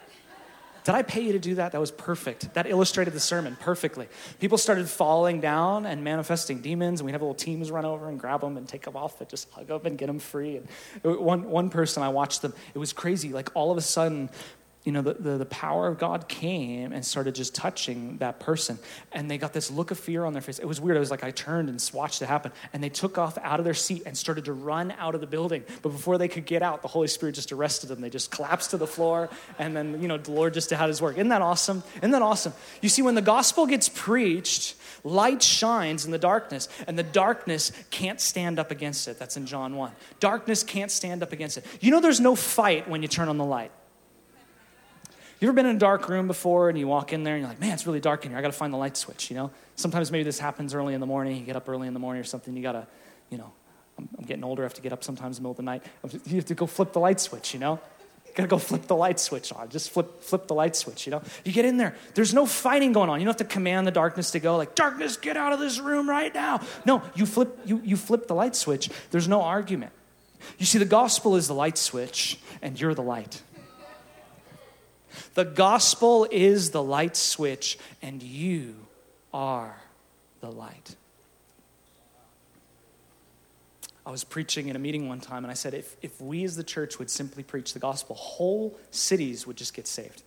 [0.84, 1.74] Did I pay you to do that?
[1.74, 2.56] That was perfect.
[2.56, 4.08] That illustrated the sermon perfectly.
[4.40, 8.20] People started falling down and manifesting demons, and we'd have little teams run over and
[8.20, 10.58] grab them and take them off and just hug them and get them free.
[10.58, 13.30] And one, one person, I watched them, it was crazy.
[13.30, 14.32] Like all of a sudden,
[14.84, 18.80] you know, the, the, the, power of God came and started just touching that person.
[19.12, 20.58] And they got this look of fear on their face.
[20.58, 20.98] It was weird.
[20.98, 22.52] It was like I turned and watched it happen.
[22.74, 25.28] And they took off out of their seat and started to run out of the
[25.28, 25.64] building.
[25.84, 28.02] But before they could get out, the Holy Spirit just arrested them.
[28.02, 29.30] They just collapsed to the floor.
[29.60, 31.16] And then, you know, the Lord just did his work.
[31.16, 31.84] Isn't that awesome?
[31.98, 32.54] Isn't that awesome?
[32.82, 37.72] You see, when the gospel gets preached, light shines in the darkness, and the darkness
[37.92, 39.20] can't stand up against it.
[39.20, 39.92] That's in John 1.
[40.20, 41.66] Darkness can't stand up against it.
[41.82, 43.72] You know, there's no fight when you turn on the light.
[45.42, 47.50] You ever been in a dark room before and you walk in there and you're
[47.50, 48.38] like, man, it's really dark in here.
[48.38, 49.50] I got to find the light switch, you know?
[49.76, 51.36] Sometimes maybe this happens early in the morning.
[51.36, 52.56] You get up early in the morning or something.
[52.56, 52.86] You got to,
[53.32, 53.52] you know,
[53.98, 54.62] I'm, I'm, getting older.
[54.62, 55.84] I have to get up sometimes in the middle of the night.
[56.28, 57.80] You have to go flip the light switch, you know?
[58.28, 59.70] You got to go flip the light switch on.
[59.70, 61.24] Just flip, flip the light switch, you know?
[61.44, 61.96] You get in there.
[62.14, 63.20] There's no fighting going on.
[63.20, 65.80] You don't have to command the darkness to go like, darkness, get out of this
[65.80, 66.62] room right now.
[66.86, 68.92] No, you flip, you, you flip the light switch.
[69.10, 69.92] There's no argument.
[70.60, 73.42] You see, the gospel is the light switch, and you're the light.
[75.34, 78.76] The gospel is the light switch, and you
[79.34, 79.76] are
[80.42, 80.96] the light.
[84.06, 86.56] I was preaching in a meeting one time, and I said, if, if we as
[86.56, 90.24] the church would simply preach the gospel, whole cities would just get saved.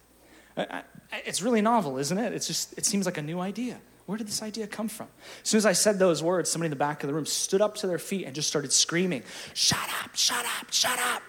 [1.26, 2.32] It's really novel, isn't it?
[2.32, 3.80] It's just, it seems like a new idea.
[4.06, 5.08] Where did this idea come from?
[5.42, 7.60] As soon as I said those words, somebody in the back of the room stood
[7.62, 9.22] up to their feet and just started screaming,
[9.54, 11.22] Shut up, shut up, shut up.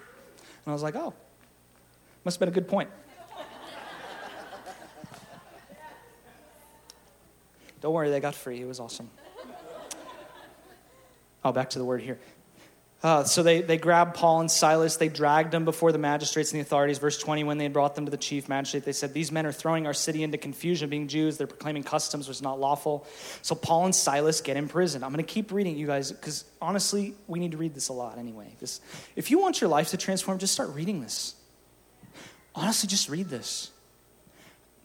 [0.66, 1.14] And I was like, Oh,
[2.26, 2.90] must have been a good point.
[7.86, 8.60] Don't worry, they got free.
[8.60, 9.12] It was awesome.
[11.44, 12.18] Oh, back to the word here.
[13.04, 14.98] Uh, so they, they grabbed Paul and Silas.
[14.98, 16.98] They dragged them before the magistrates and the authorities.
[16.98, 19.46] Verse 20, when they had brought them to the chief magistrate, they said, These men
[19.46, 21.38] are throwing our city into confusion, being Jews.
[21.38, 23.06] They're proclaiming customs which is not lawful.
[23.44, 25.06] So Paul and Silas get imprisoned.
[25.06, 27.94] I'm going to keep reading you guys because honestly, we need to read this a
[27.94, 28.56] lot anyway.
[28.60, 28.82] This,
[29.16, 31.36] if you want your life to transform, just start reading this.
[32.56, 33.70] Honestly, just read this.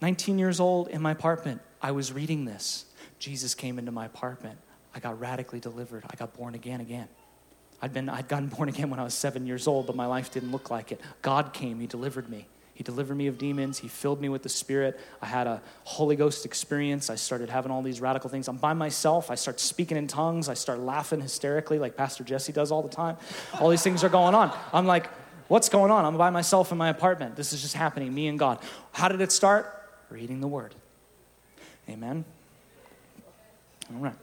[0.03, 2.85] 19 years old in my apartment, I was reading this.
[3.21, 4.57] Jesus came into my apartment.
[4.95, 6.03] I got radically delivered.
[6.09, 7.07] I got born again again.
[7.79, 10.31] I'd been I'd gotten born again when I was 7 years old, but my life
[10.31, 10.99] didn't look like it.
[11.21, 12.47] God came, he delivered me.
[12.73, 13.77] He delivered me of demons.
[13.77, 14.99] He filled me with the Spirit.
[15.21, 17.11] I had a Holy Ghost experience.
[17.11, 18.47] I started having all these radical things.
[18.47, 19.29] I'm by myself.
[19.29, 20.49] I start speaking in tongues.
[20.49, 23.17] I start laughing hysterically like Pastor Jesse does all the time.
[23.59, 24.57] All these things are going on.
[24.73, 25.11] I'm like,
[25.47, 26.05] what's going on?
[26.05, 27.35] I'm by myself in my apartment.
[27.35, 28.57] This is just happening, me and God.
[28.93, 29.71] How did it start?
[30.09, 30.73] Reading the Word.
[31.87, 32.25] Amen.
[33.93, 34.15] All right.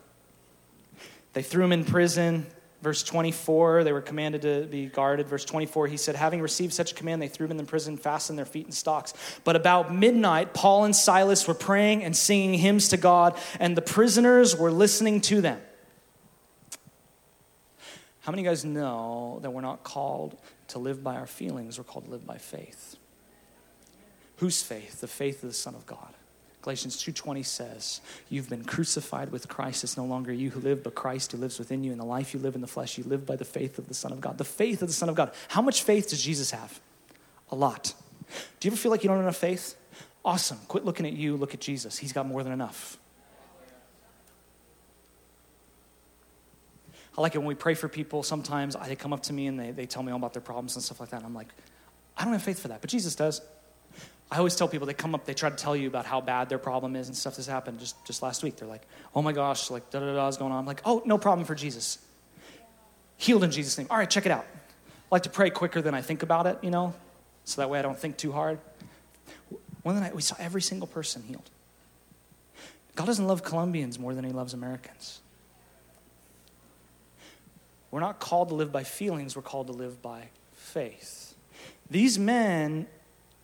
[1.32, 2.46] They threw him in prison.
[2.80, 5.26] Verse 24, they were commanded to be guarded.
[5.26, 8.38] Verse 24, he said, Having received such a command, they threw him in prison, fastened
[8.38, 9.14] their feet in stocks.
[9.42, 13.82] But about midnight, Paul and Silas were praying and singing hymns to God, and the
[13.82, 15.60] prisoners were listening to them.
[18.20, 21.78] How many of you guys know that we're not called to live by our feelings,
[21.78, 22.96] we're called to live by faith?
[24.36, 25.00] Whose faith?
[25.00, 26.14] The faith of the Son of God.
[26.68, 29.84] Galatians 2:20 says, "You've been crucified with Christ.
[29.84, 31.92] It's no longer you who live, but Christ who lives within you.
[31.92, 33.94] In the life you live in the flesh, you live by the faith of the
[33.94, 35.32] Son of God." The faith of the Son of God.
[35.48, 36.78] How much faith does Jesus have?
[37.50, 37.94] A lot.
[38.60, 39.76] Do you ever feel like you don't have enough faith?
[40.26, 40.58] Awesome.
[40.68, 41.96] Quit looking at you, look at Jesus.
[41.96, 42.98] He's got more than enough.
[47.16, 48.22] I like it when we pray for people.
[48.22, 50.76] Sometimes they come up to me and they, they tell me all about their problems
[50.76, 51.16] and stuff like that.
[51.16, 51.48] And I'm like,
[52.14, 53.40] I don't have faith for that, but Jesus does.
[54.30, 56.48] I always tell people they come up, they try to tell you about how bad
[56.48, 58.56] their problem is and stuff that's happened just, just last week.
[58.56, 60.58] They're like, oh my gosh, like da da da is going on.
[60.58, 61.98] I'm like, oh, no problem for Jesus.
[63.16, 63.86] Healed in Jesus' name.
[63.90, 64.44] All right, check it out.
[64.50, 66.94] I like to pray quicker than I think about it, you know,
[67.44, 68.58] so that way I don't think too hard.
[69.82, 71.48] One night we saw every single person healed.
[72.94, 75.20] God doesn't love Colombians more than he loves Americans.
[77.90, 81.34] We're not called to live by feelings, we're called to live by faith.
[81.90, 82.86] These men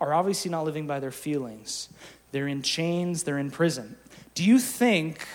[0.05, 1.88] are obviously not living by their feelings.
[2.33, 3.97] They're in chains, they're in prison.
[4.35, 5.27] Do you think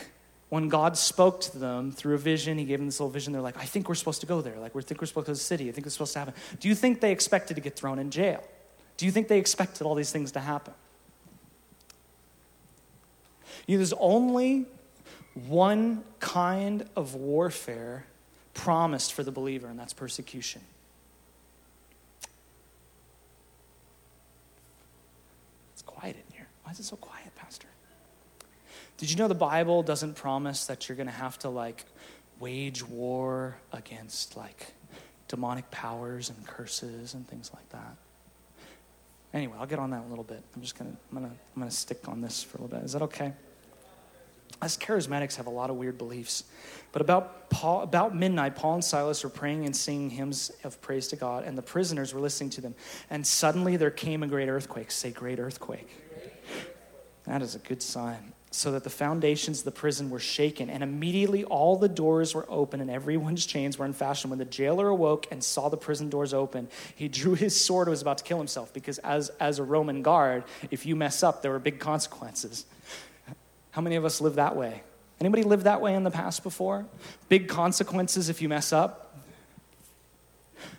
[0.50, 3.42] when God spoke to them through a vision, He gave them this little vision, they're
[3.42, 4.58] like, I think we're supposed to go there.
[4.58, 5.70] Like, we think we're supposed to go to the city.
[5.70, 6.34] I think it's supposed to happen.
[6.60, 8.44] Do you think they expected to get thrown in jail?
[8.98, 10.74] Do you think they expected all these things to happen?
[13.66, 14.66] You know, there's only
[15.48, 18.06] one kind of warfare
[18.54, 20.62] promised for the believer, and that's persecution.
[26.00, 26.48] quiet in here.
[26.70, 27.68] Why is it so quiet, Pastor?
[28.98, 31.84] Did you know the Bible doesn't promise that you're going to have to like
[32.40, 34.74] wage war against like
[35.28, 37.96] demonic powers and curses and things like that?
[39.34, 40.44] Anyway, I'll get on that a little bit.
[40.56, 42.86] I'm just gonna I'm gonna I'm gonna stick on this for a little bit.
[42.86, 43.34] Is that okay?
[44.62, 46.44] Us charismatics have a lot of weird beliefs.
[46.92, 51.08] But about, Paul, about midnight, Paul and Silas were praying and singing hymns of praise
[51.10, 52.76] to God, and the prisoners were listening to them.
[53.10, 54.92] And suddenly there came a great earthquake.
[54.92, 55.90] Say, great earthquake.
[57.26, 58.34] That is a good sign.
[58.52, 62.48] So that the foundations of the prison were shaken, and immediately all the doors were
[62.50, 64.32] open and everyone's chains were unfastened.
[64.32, 67.92] When the jailer awoke and saw the prison doors open, he drew his sword and
[67.92, 71.44] was about to kill himself because, as, as a Roman guard, if you mess up,
[71.44, 72.66] there were big consequences.
[73.70, 74.82] How many of us live that way?
[75.20, 76.88] Anybody lived that way in the past before?
[77.28, 79.09] Big consequences if you mess up?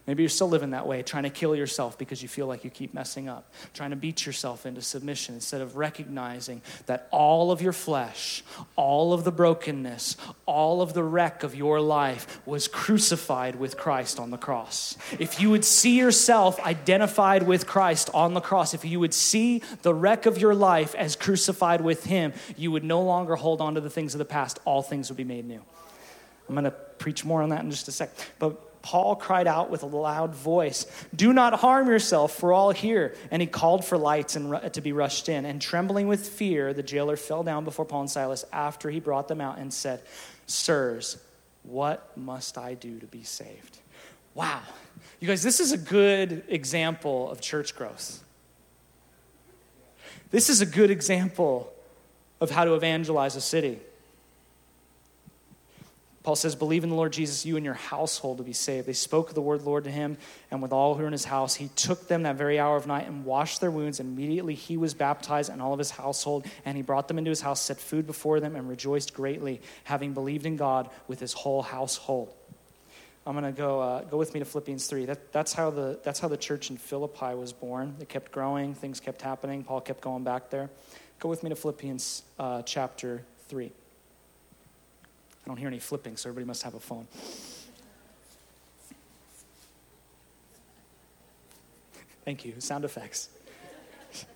[0.06, 2.70] Maybe you're still living that way, trying to kill yourself because you feel like you
[2.70, 7.62] keep messing up, trying to beat yourself into submission instead of recognizing that all of
[7.62, 8.42] your flesh,
[8.76, 10.16] all of the brokenness,
[10.46, 14.96] all of the wreck of your life was crucified with Christ on the cross.
[15.18, 19.62] If you would see yourself identified with Christ on the cross, if you would see
[19.82, 23.74] the wreck of your life as crucified with Him, you would no longer hold on
[23.74, 24.58] to the things of the past.
[24.64, 25.62] All things would be made new.
[26.48, 28.10] I'm going to preach more on that in just a sec.
[28.38, 33.14] But Paul cried out with a loud voice, Do not harm yourself, for all here.
[33.30, 35.44] And he called for lights and to be rushed in.
[35.44, 39.28] And trembling with fear, the jailer fell down before Paul and Silas after he brought
[39.28, 40.02] them out and said,
[40.46, 41.18] Sirs,
[41.62, 43.78] what must I do to be saved?
[44.34, 44.62] Wow.
[45.18, 48.24] You guys, this is a good example of church growth.
[50.30, 51.72] This is a good example
[52.40, 53.80] of how to evangelize a city.
[56.22, 58.86] Paul says, Believe in the Lord Jesus, you and your household to be saved.
[58.86, 60.18] They spoke the word Lord to him,
[60.50, 62.86] and with all who were in his house, he took them that very hour of
[62.86, 64.00] night and washed their wounds.
[64.00, 67.40] Immediately he was baptized and all of his household, and he brought them into his
[67.40, 71.62] house, set food before them, and rejoiced greatly, having believed in God with his whole
[71.62, 72.34] household.
[73.26, 75.06] I'm going to go, uh, go with me to Philippians 3.
[75.06, 77.96] That, that's, how the, that's how the church in Philippi was born.
[78.00, 79.62] It kept growing, things kept happening.
[79.62, 80.70] Paul kept going back there.
[81.18, 83.72] Go with me to Philippians uh, chapter 3.
[85.44, 87.06] I don't hear any flipping, so everybody must have a phone.
[92.24, 92.54] Thank you.
[92.58, 93.28] Sound effects.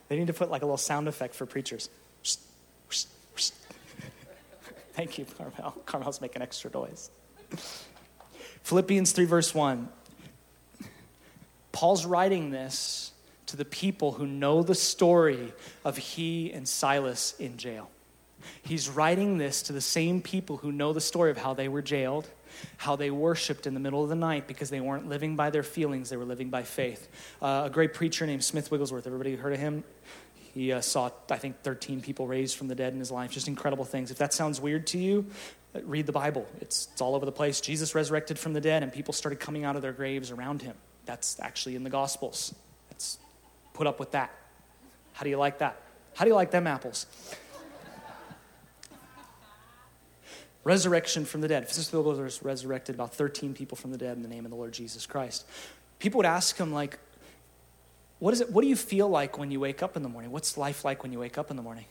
[0.09, 1.88] They need to put like a little sound effect for preachers.
[4.95, 5.73] Thank you, Carmel.
[5.87, 7.11] Carmel's making extra noise.
[8.62, 9.88] Philippians 3, verse 1.
[11.73, 13.12] Paul's writing this
[13.47, 15.53] to the people who know the story
[15.85, 17.90] of he and Silas in jail.
[18.62, 21.83] He's writing this to the same people who know the story of how they were
[21.83, 22.28] jailed,
[22.78, 25.62] how they worshiped in the middle of the night because they weren't living by their
[25.62, 27.09] feelings, they were living by faith.
[27.42, 29.85] Uh, a great preacher named Smith Wigglesworth, everybody heard of him?
[30.54, 33.33] He uh, saw, I think, 13 people raised from the dead in his life.
[33.33, 34.12] Just incredible things.
[34.12, 35.26] If that sounds weird to you,
[35.74, 36.46] uh, read the Bible.
[36.61, 37.61] It's, it's all over the place.
[37.61, 40.76] Jesus resurrected from the dead, and people started coming out of their graves around him.
[41.07, 42.54] That's actually in the Gospels.
[42.88, 43.18] Let's
[43.72, 44.30] put up with that.
[45.12, 45.80] How do you like that?
[46.14, 47.07] How do you like them apples?
[50.64, 51.64] Resurrection from the dead.
[51.64, 54.72] Francis was resurrected about 13 people from the dead in the name of the Lord
[54.72, 55.46] Jesus Christ.
[55.98, 56.98] People would ask him, like,
[58.18, 60.31] what, is it, what do you feel like when you wake up in the morning?
[60.31, 61.85] What's life like when you wake up in the morning?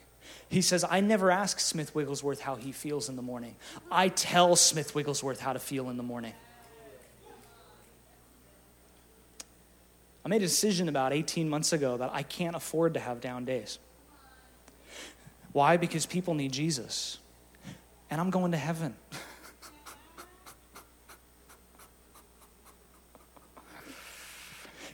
[0.50, 3.56] He says, I never ask Smith Wigglesworth how he feels in the morning.
[3.92, 6.34] I tell Smith Wigglesworth how to feel in the morning.
[10.26, 13.46] I made a decision about 18 months ago that I can't afford to have down
[13.46, 13.78] days.
[15.52, 15.78] Why?
[15.78, 17.20] Because people need Jesus.
[18.14, 18.94] And I'm going to heaven.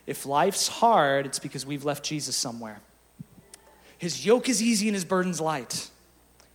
[0.07, 2.79] if life's hard, it's because we've left Jesus somewhere.
[3.97, 5.89] His yoke is easy and his burden's light.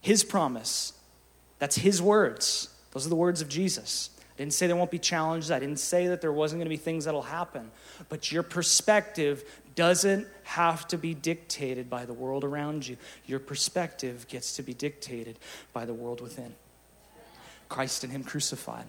[0.00, 0.94] His promise.
[1.58, 2.70] That's his words.
[2.92, 4.08] Those are the words of Jesus.
[4.34, 5.50] I didn't say there won't be challenges.
[5.50, 7.70] I didn't say that there wasn't going to be things that'll happen.
[8.08, 12.96] But your perspective doesn't have to be dictated by the world around you.
[13.26, 15.38] Your perspective gets to be dictated
[15.72, 16.54] by the world within.
[17.68, 18.86] Christ and Him crucified.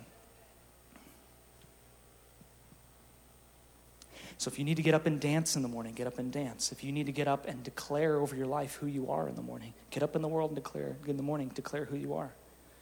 [4.38, 6.32] So if you need to get up and dance in the morning, get up and
[6.32, 6.72] dance.
[6.72, 9.36] If you need to get up and declare over your life who you are in
[9.36, 12.16] the morning, get up in the world and declare in the morning, declare who you
[12.16, 12.32] are.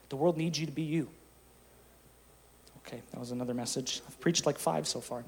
[0.10, 1.10] The world needs you to be you.
[2.86, 4.02] Okay, that was another message.
[4.08, 5.24] I've preached like five so far.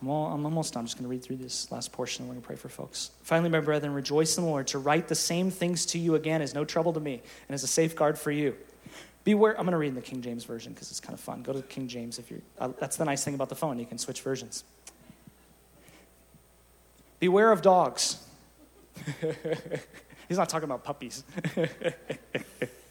[0.00, 0.80] I'm, all, I'm almost done.
[0.80, 2.68] I'm just going to read through this last portion and we're going to pray for
[2.68, 3.10] folks.
[3.22, 4.68] Finally, my brethren, rejoice in the Lord.
[4.68, 7.64] To write the same things to you again is no trouble to me and is
[7.64, 8.54] a safeguard for you.
[9.24, 9.52] Beware.
[9.58, 11.42] I'm going to read in the King James Version because it's kind of fun.
[11.42, 12.40] Go to King James if you're.
[12.58, 13.78] Uh, that's the nice thing about the phone.
[13.78, 14.64] You can switch versions.
[17.18, 18.24] Beware of dogs.
[20.28, 21.24] He's not talking about puppies.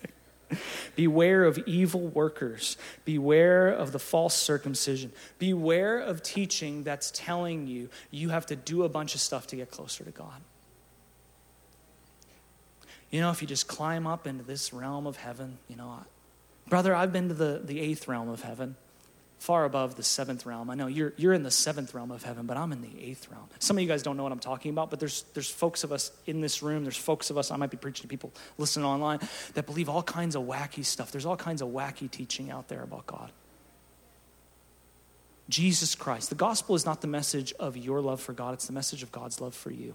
[0.98, 2.76] Beware of evil workers.
[3.06, 5.12] Beware of the false circumcision.
[5.38, 9.56] Beware of teaching that's telling you you have to do a bunch of stuff to
[9.56, 10.42] get closer to God.
[13.12, 16.04] You know, if you just climb up into this realm of heaven, you know,
[16.68, 18.76] brother, I've been to the, the eighth realm of heaven
[19.40, 20.70] far above the seventh realm.
[20.70, 23.30] I know you're, you're in the seventh realm of heaven, but I'm in the eighth
[23.32, 23.48] realm.
[23.60, 25.92] Some of you guys don't know what I'm talking about, but there's, there's folks of
[25.92, 28.86] us in this room, there's folks of us, I might be preaching to people listening
[28.86, 29.20] online,
[29.54, 31.12] that believe all kinds of wacky stuff.
[31.12, 33.32] There's all kinds of wacky teaching out there about God.
[35.50, 36.30] Jesus Christ.
[36.30, 39.12] The gospel is not the message of your love for God, it's the message of
[39.12, 39.94] God's love for you.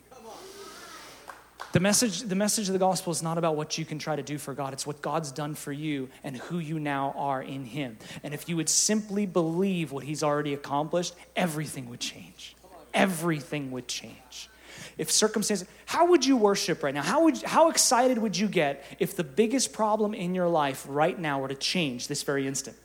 [1.72, 4.22] The message, the message of the gospel is not about what you can try to
[4.22, 4.74] do for God.
[4.74, 7.96] It's what God's done for you and who you now are in Him.
[8.22, 12.54] And if you would simply believe what He's already accomplished, everything would change.
[12.92, 14.50] Everything would change.
[14.98, 17.02] If circumstances, how would you worship right now?
[17.02, 21.18] How, would, how excited would you get if the biggest problem in your life right
[21.18, 22.76] now were to change this very instant?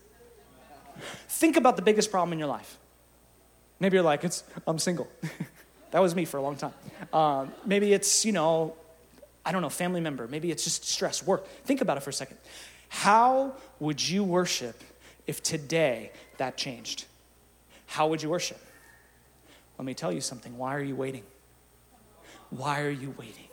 [1.28, 2.78] Think about the biggest problem in your life.
[3.82, 5.08] Maybe you're like, it's, I'm single.
[5.98, 6.74] That was me for a long time.
[7.12, 8.76] Um, maybe it's, you know,
[9.44, 10.28] I don't know, family member.
[10.28, 11.48] Maybe it's just stress, work.
[11.66, 12.38] Think about it for a second.
[12.88, 14.80] How would you worship
[15.26, 17.06] if today that changed?
[17.88, 18.60] How would you worship?
[19.80, 20.56] Let me tell you something.
[20.60, 21.24] Why are you waiting?
[22.52, 23.48] Why are you waiting?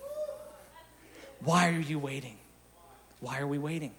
[1.39, 2.37] Why are you waiting?
[3.21, 3.93] Why are we waiting?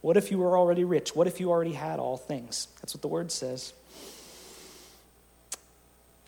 [0.00, 1.14] What if you were already rich?
[1.14, 2.68] What if you already had all things?
[2.80, 3.74] That's what the word says.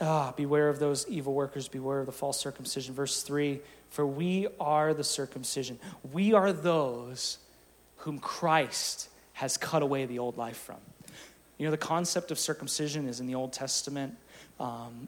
[0.01, 2.95] Ah, beware of those evil workers, beware of the false circumcision.
[2.95, 5.79] Verse 3 For we are the circumcision.
[6.13, 7.39] We are those
[7.99, 10.79] whom Christ has cut away the old life from.
[11.57, 14.17] You know, the concept of circumcision is in the Old Testament.
[14.59, 15.07] Um,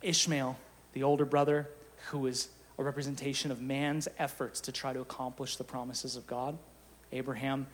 [0.00, 0.56] Ishmael,
[0.94, 1.68] the older brother,
[2.08, 2.48] who is
[2.78, 6.56] a representation of man's efforts to try to accomplish the promises of God.
[7.12, 7.66] Abraham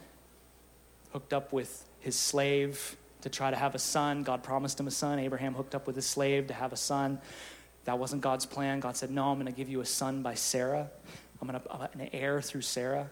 [1.13, 4.23] hooked up with his slave to try to have a son.
[4.23, 5.19] God promised him a son.
[5.19, 7.19] Abraham hooked up with his slave to have a son.
[7.85, 8.81] That wasn't God's plan.
[8.81, 10.89] God said, No, I'm going to give you a son by Sarah.
[11.41, 13.09] I'm going to an heir through Sarah.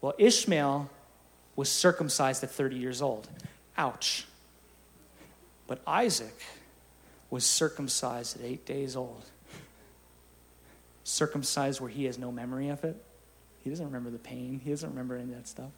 [0.00, 0.90] Well, Ishmael
[1.56, 3.28] was circumcised at 30 years old.
[3.76, 4.26] Ouch.
[5.66, 6.34] But Isaac
[7.30, 9.24] was circumcised at eight days old.
[11.04, 13.02] Circumcised where he has no memory of it.
[13.64, 15.70] He doesn't remember the pain, he doesn't remember any of that stuff.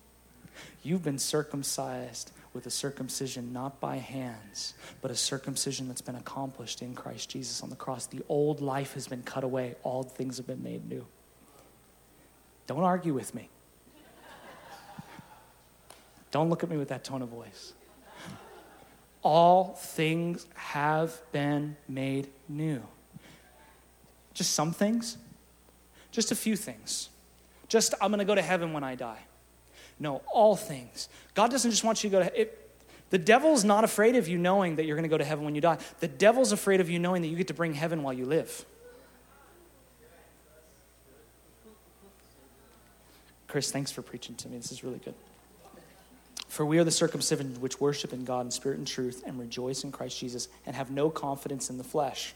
[0.83, 6.83] You've been circumcised with a circumcision not by hands, but a circumcision that's been accomplished
[6.83, 8.07] in Christ Jesus on the cross.
[8.07, 11.07] The old life has been cut away, all things have been made new.
[12.67, 13.49] Don't argue with me.
[16.33, 17.73] Don't look at me with that tone of voice.
[19.23, 22.83] All things have been made new.
[24.35, 25.19] Just some things,
[26.11, 27.11] just a few things.
[27.69, 29.21] Just, I'm going to go to heaven when I die.
[29.99, 31.09] No, all things.
[31.35, 32.63] God doesn't just want you to go to it,
[33.11, 35.55] the devil's not afraid of you knowing that you're going to go to heaven when
[35.55, 35.79] you die.
[36.01, 38.65] The devil's afraid of you knowing that you get to bring heaven while you live.
[43.47, 44.57] Chris, thanks for preaching to me.
[44.57, 45.15] This is really good.
[46.49, 49.85] For we are the circumcision which worship in God in spirit and truth and rejoice
[49.85, 52.35] in Christ Jesus and have no confidence in the flesh.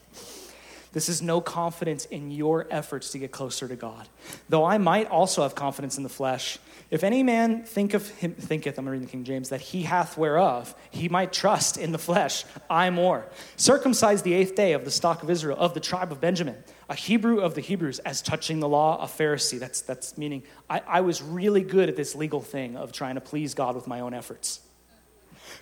[0.92, 4.08] This is no confidence in your efforts to get closer to God.
[4.48, 6.58] Though I might also have confidence in the flesh,
[6.90, 10.18] if any man think of him, thinketh, I'm reading the King James, that he hath
[10.18, 13.26] whereof, he might trust in the flesh, I more.
[13.54, 16.56] Circumcised the eighth day of the stock of Israel, of the tribe of Benjamin,
[16.88, 19.60] a Hebrew of the Hebrews, as touching the law, a Pharisee.
[19.60, 23.20] That's, that's meaning I, I was really good at this legal thing of trying to
[23.20, 24.60] please God with my own efforts.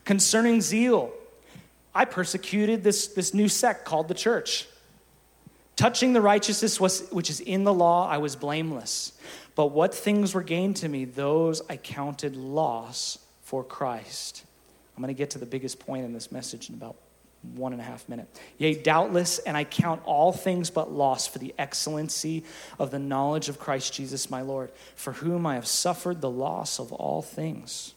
[0.06, 1.12] Concerning zeal,
[1.94, 4.66] I persecuted this, this new sect called the church.
[5.78, 6.80] Touching the righteousness
[7.12, 9.12] which is in the law, I was blameless.
[9.54, 14.42] But what things were gained to me, those I counted loss for Christ.
[14.96, 16.96] I'm going to get to the biggest point in this message in about
[17.54, 18.26] one and a half minute.
[18.58, 22.42] Yea, doubtless, and I count all things but loss for the excellency
[22.80, 26.80] of the knowledge of Christ Jesus my Lord, for whom I have suffered the loss
[26.80, 27.94] of all things,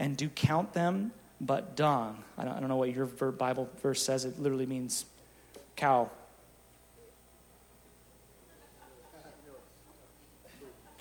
[0.00, 2.24] and do count them but dung.
[2.36, 4.24] I don't, I don't know what your Bible verse says.
[4.24, 5.04] It literally means
[5.76, 6.10] cow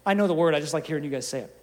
[0.09, 1.55] I know the word, I just like hearing you guys say it.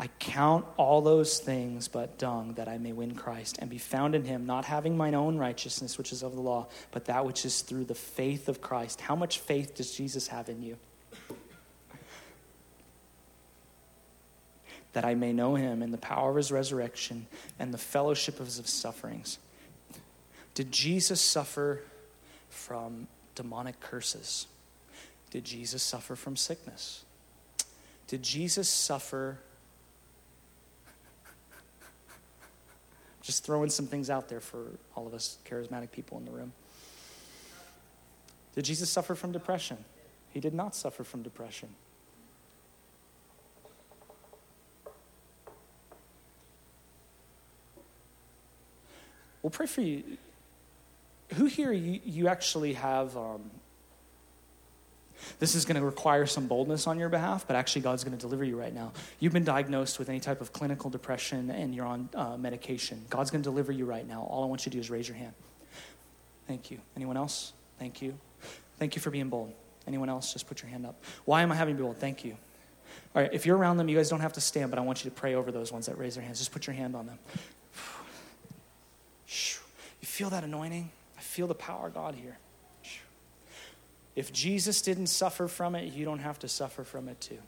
[0.00, 4.14] I count all those things but dung that I may win Christ and be found
[4.14, 7.44] in him, not having mine own righteousness, which is of the law, but that which
[7.44, 9.02] is through the faith of Christ.
[9.02, 10.78] How much faith does Jesus have in you?
[14.94, 17.26] That I may know him in the power of his resurrection
[17.58, 19.38] and the fellowship of his sufferings
[20.54, 21.82] did Jesus suffer
[22.48, 24.46] from demonic curses?
[25.30, 27.04] Did Jesus suffer from sickness?
[28.06, 29.38] Did Jesus suffer?
[33.22, 36.52] Just throwing some things out there for all of us charismatic people in the room.
[38.54, 39.78] Did Jesus suffer from depression?
[40.30, 41.70] He did not suffer from depression.
[49.42, 50.02] We'll pray for you
[51.34, 53.50] who here you, you actually have um,
[55.38, 58.20] this is going to require some boldness on your behalf, but actually, God's going to
[58.20, 58.92] deliver you right now.
[59.20, 63.04] You've been diagnosed with any type of clinical depression and you're on uh, medication.
[63.10, 64.22] God's going to deliver you right now.
[64.22, 65.32] All I want you to do is raise your hand.
[66.46, 66.78] Thank you.
[66.96, 67.52] Anyone else?
[67.78, 68.14] Thank you.
[68.78, 69.52] Thank you for being bold.
[69.86, 70.32] Anyone else?
[70.32, 71.02] Just put your hand up.
[71.24, 71.98] Why am I having to be bold?
[71.98, 72.36] Thank you.
[73.14, 75.04] All right, if you're around them, you guys don't have to stand, but I want
[75.04, 76.38] you to pray over those ones that raise their hands.
[76.38, 77.18] Just put your hand on them.
[80.00, 80.90] You feel that anointing?
[81.34, 82.38] Feel the power of God here.
[84.14, 87.38] If Jesus didn't suffer from it, you don't have to suffer from it too.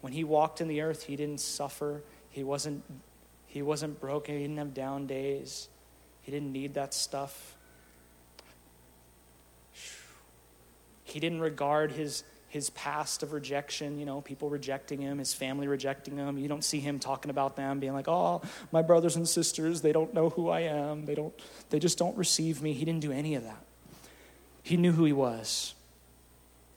[0.00, 2.02] When he walked in the earth, he didn't suffer.
[2.30, 2.82] He wasn't
[3.46, 4.34] he wasn't broken.
[4.34, 5.68] He didn't have down days.
[6.22, 7.54] He didn't need that stuff.
[11.04, 12.24] He didn't regard his
[12.54, 16.38] his past of rejection, you know, people rejecting him, his family rejecting him.
[16.38, 19.90] You don't see him talking about them being like, "Oh, my brothers and sisters, they
[19.90, 21.04] don't know who I am.
[21.04, 21.34] They don't
[21.70, 23.64] they just don't receive me." He didn't do any of that.
[24.62, 25.73] He knew who he was.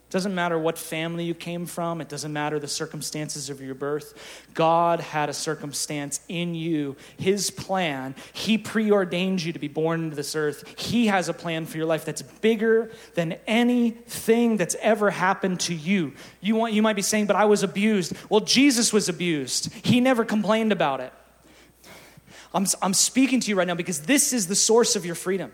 [0.08, 3.76] It doesn't matter what family you came from, it doesn't matter the circumstances of your
[3.76, 4.48] birth.
[4.54, 8.16] God had a circumstance in you, His plan.
[8.32, 10.80] He preordained you to be born into this earth.
[10.80, 15.74] He has a plan for your life that's bigger than anything that's ever happened to
[15.74, 16.14] you.
[16.40, 18.14] You, want, you might be saying, but I was abused.
[18.30, 21.12] Well, Jesus was abused, He never complained about it.
[22.54, 25.52] I'm, I'm speaking to you right now because this is the source of your freedom.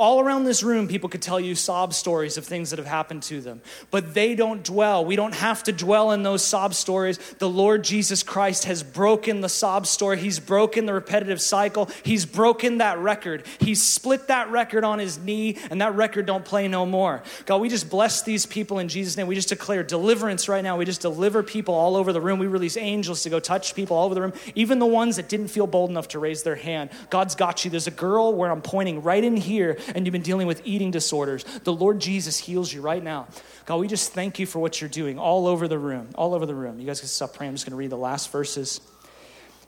[0.00, 3.22] All around this room, people could tell you sob stories of things that have happened
[3.24, 5.04] to them, but they don't dwell.
[5.04, 7.18] We don't have to dwell in those sob stories.
[7.38, 10.16] The Lord Jesus Christ has broken the sob story.
[10.16, 11.90] He's broken the repetitive cycle.
[12.02, 13.44] He's broken that record.
[13.58, 17.22] He's split that record on his knee, and that record don't play no more.
[17.44, 19.26] God, we just bless these people in Jesus' name.
[19.26, 20.78] We just declare deliverance right now.
[20.78, 22.38] We just deliver people all over the room.
[22.38, 25.28] We release angels to go touch people all over the room, even the ones that
[25.28, 26.88] didn't feel bold enough to raise their hand.
[27.10, 27.70] God's got you.
[27.70, 30.90] There's a girl where I'm pointing right in here and you've been dealing with eating
[30.90, 33.28] disorders, the Lord Jesus heals you right now.
[33.66, 36.46] God, we just thank you for what you're doing all over the room, all over
[36.46, 36.80] the room.
[36.80, 37.50] You guys can stop praying.
[37.50, 38.80] I'm just going to read the last verses.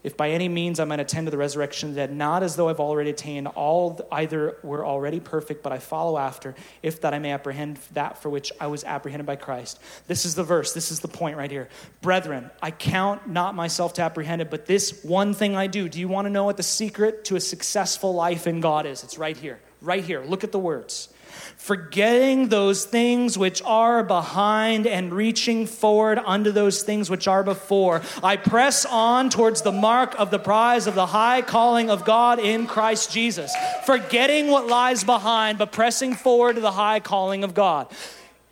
[0.03, 2.81] If by any means I might attend to the resurrection that not as though I've
[2.81, 7.31] already attained, all either were already perfect, but I follow after, if that I may
[7.31, 9.79] apprehend that for which I was apprehended by Christ.
[10.09, 10.73] This is the verse.
[10.73, 11.69] This is the point right here.
[12.01, 15.89] Brethren, I count not myself to apprehend it, but this one thing I do.
[15.89, 19.05] Do you want to know what the secret to a successful life in God is?
[19.05, 19.61] It's right here.
[19.83, 20.23] Right here.
[20.23, 21.09] Look at the words.
[21.57, 28.03] Forgetting those things which are behind and reaching forward unto those things which are before,
[28.23, 32.39] I press on towards the mark of the prize of the high calling of God
[32.39, 33.55] in Christ Jesus.
[33.85, 37.89] Forgetting what lies behind, but pressing forward to the high calling of God.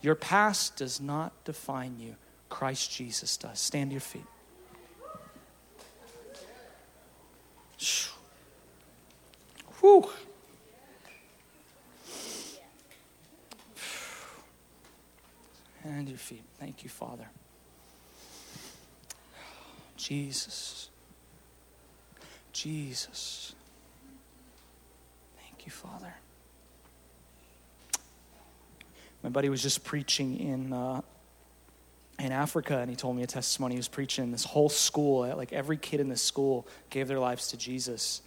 [0.03, 2.16] Your past does not define you,
[2.49, 3.59] Christ Jesus does.
[3.59, 4.24] Stand to your feet.
[9.81, 10.09] Whew.
[15.85, 16.43] And your feet.
[16.59, 17.26] Thank you, Father.
[19.97, 20.89] Jesus.
[22.53, 23.55] Jesus.
[25.39, 26.14] Thank you, Father.
[29.22, 31.03] My buddy was just preaching in uh,
[32.18, 33.74] in Africa, and he told me a testimony.
[33.74, 35.20] He was preaching in this whole school.
[35.37, 38.22] Like every kid in this school gave their lives to Jesus.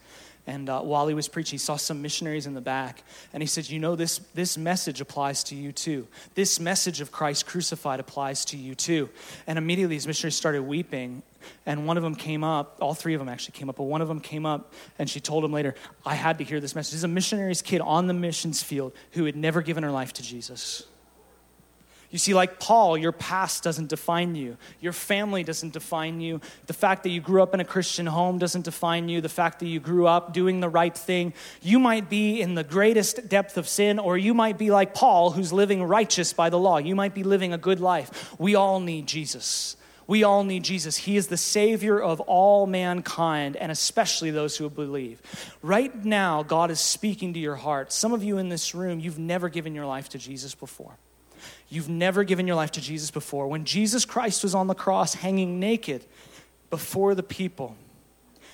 [0.45, 3.03] And uh, while he was preaching, he saw some missionaries in the back.
[3.31, 6.07] And he said, You know, this, this message applies to you too.
[6.35, 9.09] This message of Christ crucified applies to you too.
[9.47, 11.23] And immediately these missionaries started weeping.
[11.65, 14.01] And one of them came up, all three of them actually came up, but one
[14.01, 15.75] of them came up and she told him later,
[16.05, 16.91] I had to hear this message.
[16.91, 20.13] This is a missionary's kid on the missions field who had never given her life
[20.13, 20.85] to Jesus.
[22.13, 24.55] You see, like Paul, your past doesn't define you.
[24.79, 26.41] Your family doesn't define you.
[26.67, 29.19] The fact that you grew up in a Christian home doesn't define you.
[29.19, 31.33] The fact that you grew up doing the right thing.
[31.63, 35.31] You might be in the greatest depth of sin, or you might be like Paul,
[35.31, 36.77] who's living righteous by the law.
[36.77, 38.35] You might be living a good life.
[38.39, 39.75] We all need Jesus.
[40.05, 40.97] We all need Jesus.
[40.97, 45.19] He is the Savior of all mankind, and especially those who believe.
[45.63, 47.91] Right now, God is speaking to your heart.
[47.91, 50.99] Some of you in this room, you've never given your life to Jesus before.
[51.73, 53.47] You've never given your life to Jesus before.
[53.47, 56.05] When Jesus Christ was on the cross hanging naked
[56.69, 57.75] before the people,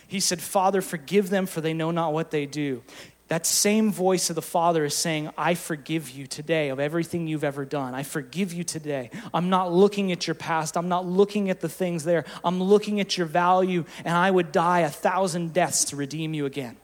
[0.07, 2.81] he said, Father, forgive them, for they know not what they do.
[3.27, 7.43] That same voice of the Father is saying, I forgive you today of everything you've
[7.43, 7.93] ever done.
[7.93, 9.11] I forgive you today.
[9.33, 10.77] I'm not looking at your past.
[10.77, 12.23] I'm not looking at the things there.
[12.41, 16.45] I'm looking at your value, and I would die a thousand deaths to redeem you
[16.45, 16.77] again.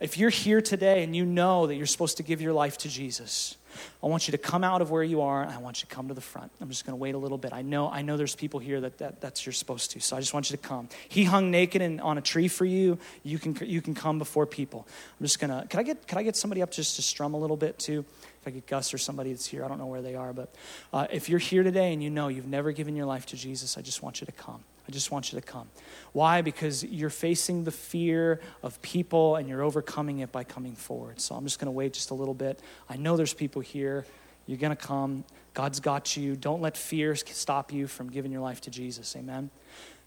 [0.00, 2.88] If you're here today and you know that you're supposed to give your life to
[2.88, 3.58] Jesus,
[4.02, 6.08] I want you to come out of where you are I want you to come
[6.08, 6.50] to the front.
[6.60, 7.52] I'm just going to wait a little bit.
[7.52, 10.00] I know, I know there's people here that, that that's you're supposed to.
[10.00, 10.88] So I just want you to come.
[11.08, 12.98] He hung naked and on a tree for you.
[13.22, 14.86] You can, you can come before people.
[15.18, 17.34] I'm just going to, can I get, can I get somebody up just to strum
[17.34, 18.04] a little bit too?
[18.40, 20.54] If I get Gus or somebody that's here, I don't know where they are, but
[20.92, 23.78] uh, if you're here today and you know you've never given your life to Jesus,
[23.78, 24.62] I just want you to come.
[24.86, 25.68] I just want you to come.
[26.12, 26.42] Why?
[26.42, 31.20] Because you're facing the fear of people and you're overcoming it by coming forward.
[31.20, 32.60] So I'm just going to wait just a little bit.
[32.88, 34.04] I know there's people here.
[34.46, 35.24] You're going to come.
[35.54, 36.36] God's got you.
[36.36, 39.16] Don't let fear stop you from giving your life to Jesus.
[39.16, 39.50] Amen.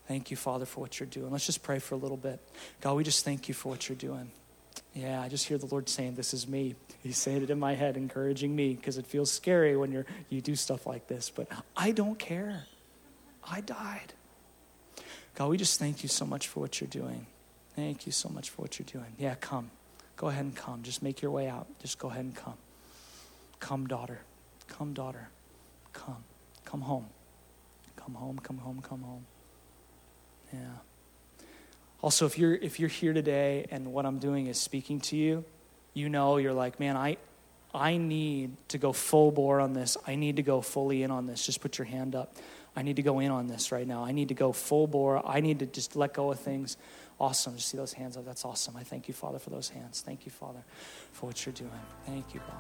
[0.08, 1.32] Thank you, Father, for what you're doing.
[1.32, 2.40] Let's just pray for a little bit.
[2.82, 4.32] God, we just thank you for what you're doing.
[4.94, 6.76] Yeah, I just hear the Lord saying, This is me.
[7.04, 10.42] He's saying it in my head, encouraging me, because it feels scary when you're, you
[10.42, 11.30] do stuff like this.
[11.30, 12.64] But I don't care.
[13.44, 14.14] I died.
[15.38, 17.28] God, we just thank you so much for what you're doing.
[17.76, 19.14] Thank you so much for what you're doing.
[19.20, 19.70] Yeah, come.
[20.16, 20.82] Go ahead and come.
[20.82, 21.68] Just make your way out.
[21.80, 22.56] Just go ahead and come.
[23.60, 24.22] Come, daughter.
[24.68, 25.30] Come, daughter.
[25.94, 26.24] Come.
[26.66, 27.06] Come home.
[27.98, 29.26] Come home, come home, come home.
[30.52, 30.60] Yeah.
[32.02, 35.46] Also, if you're if you're here today and what I'm doing is speaking to you,
[35.94, 37.18] you know you're like, man, I
[37.76, 39.98] I need to go full bore on this.
[40.08, 41.46] I need to go fully in on this.
[41.46, 42.36] Just put your hand up.
[42.78, 44.06] I need to go in on this right now.
[44.06, 45.28] I need to go full bore.
[45.28, 46.78] I need to just let go of things.
[47.20, 47.56] Awesome.
[47.56, 48.24] Just see those hands up.
[48.24, 48.78] That's awesome.
[48.78, 50.02] I thank you, Father, for those hands.
[50.02, 50.64] Thank you, Father,
[51.12, 51.72] for what you're doing.
[52.06, 52.56] Thank you, God.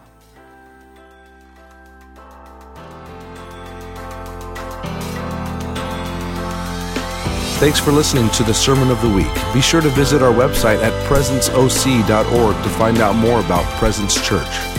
[7.59, 9.53] Thanks for listening to the Sermon of the Week.
[9.53, 14.76] Be sure to visit our website at presenceoc.org to find out more about Presence Church.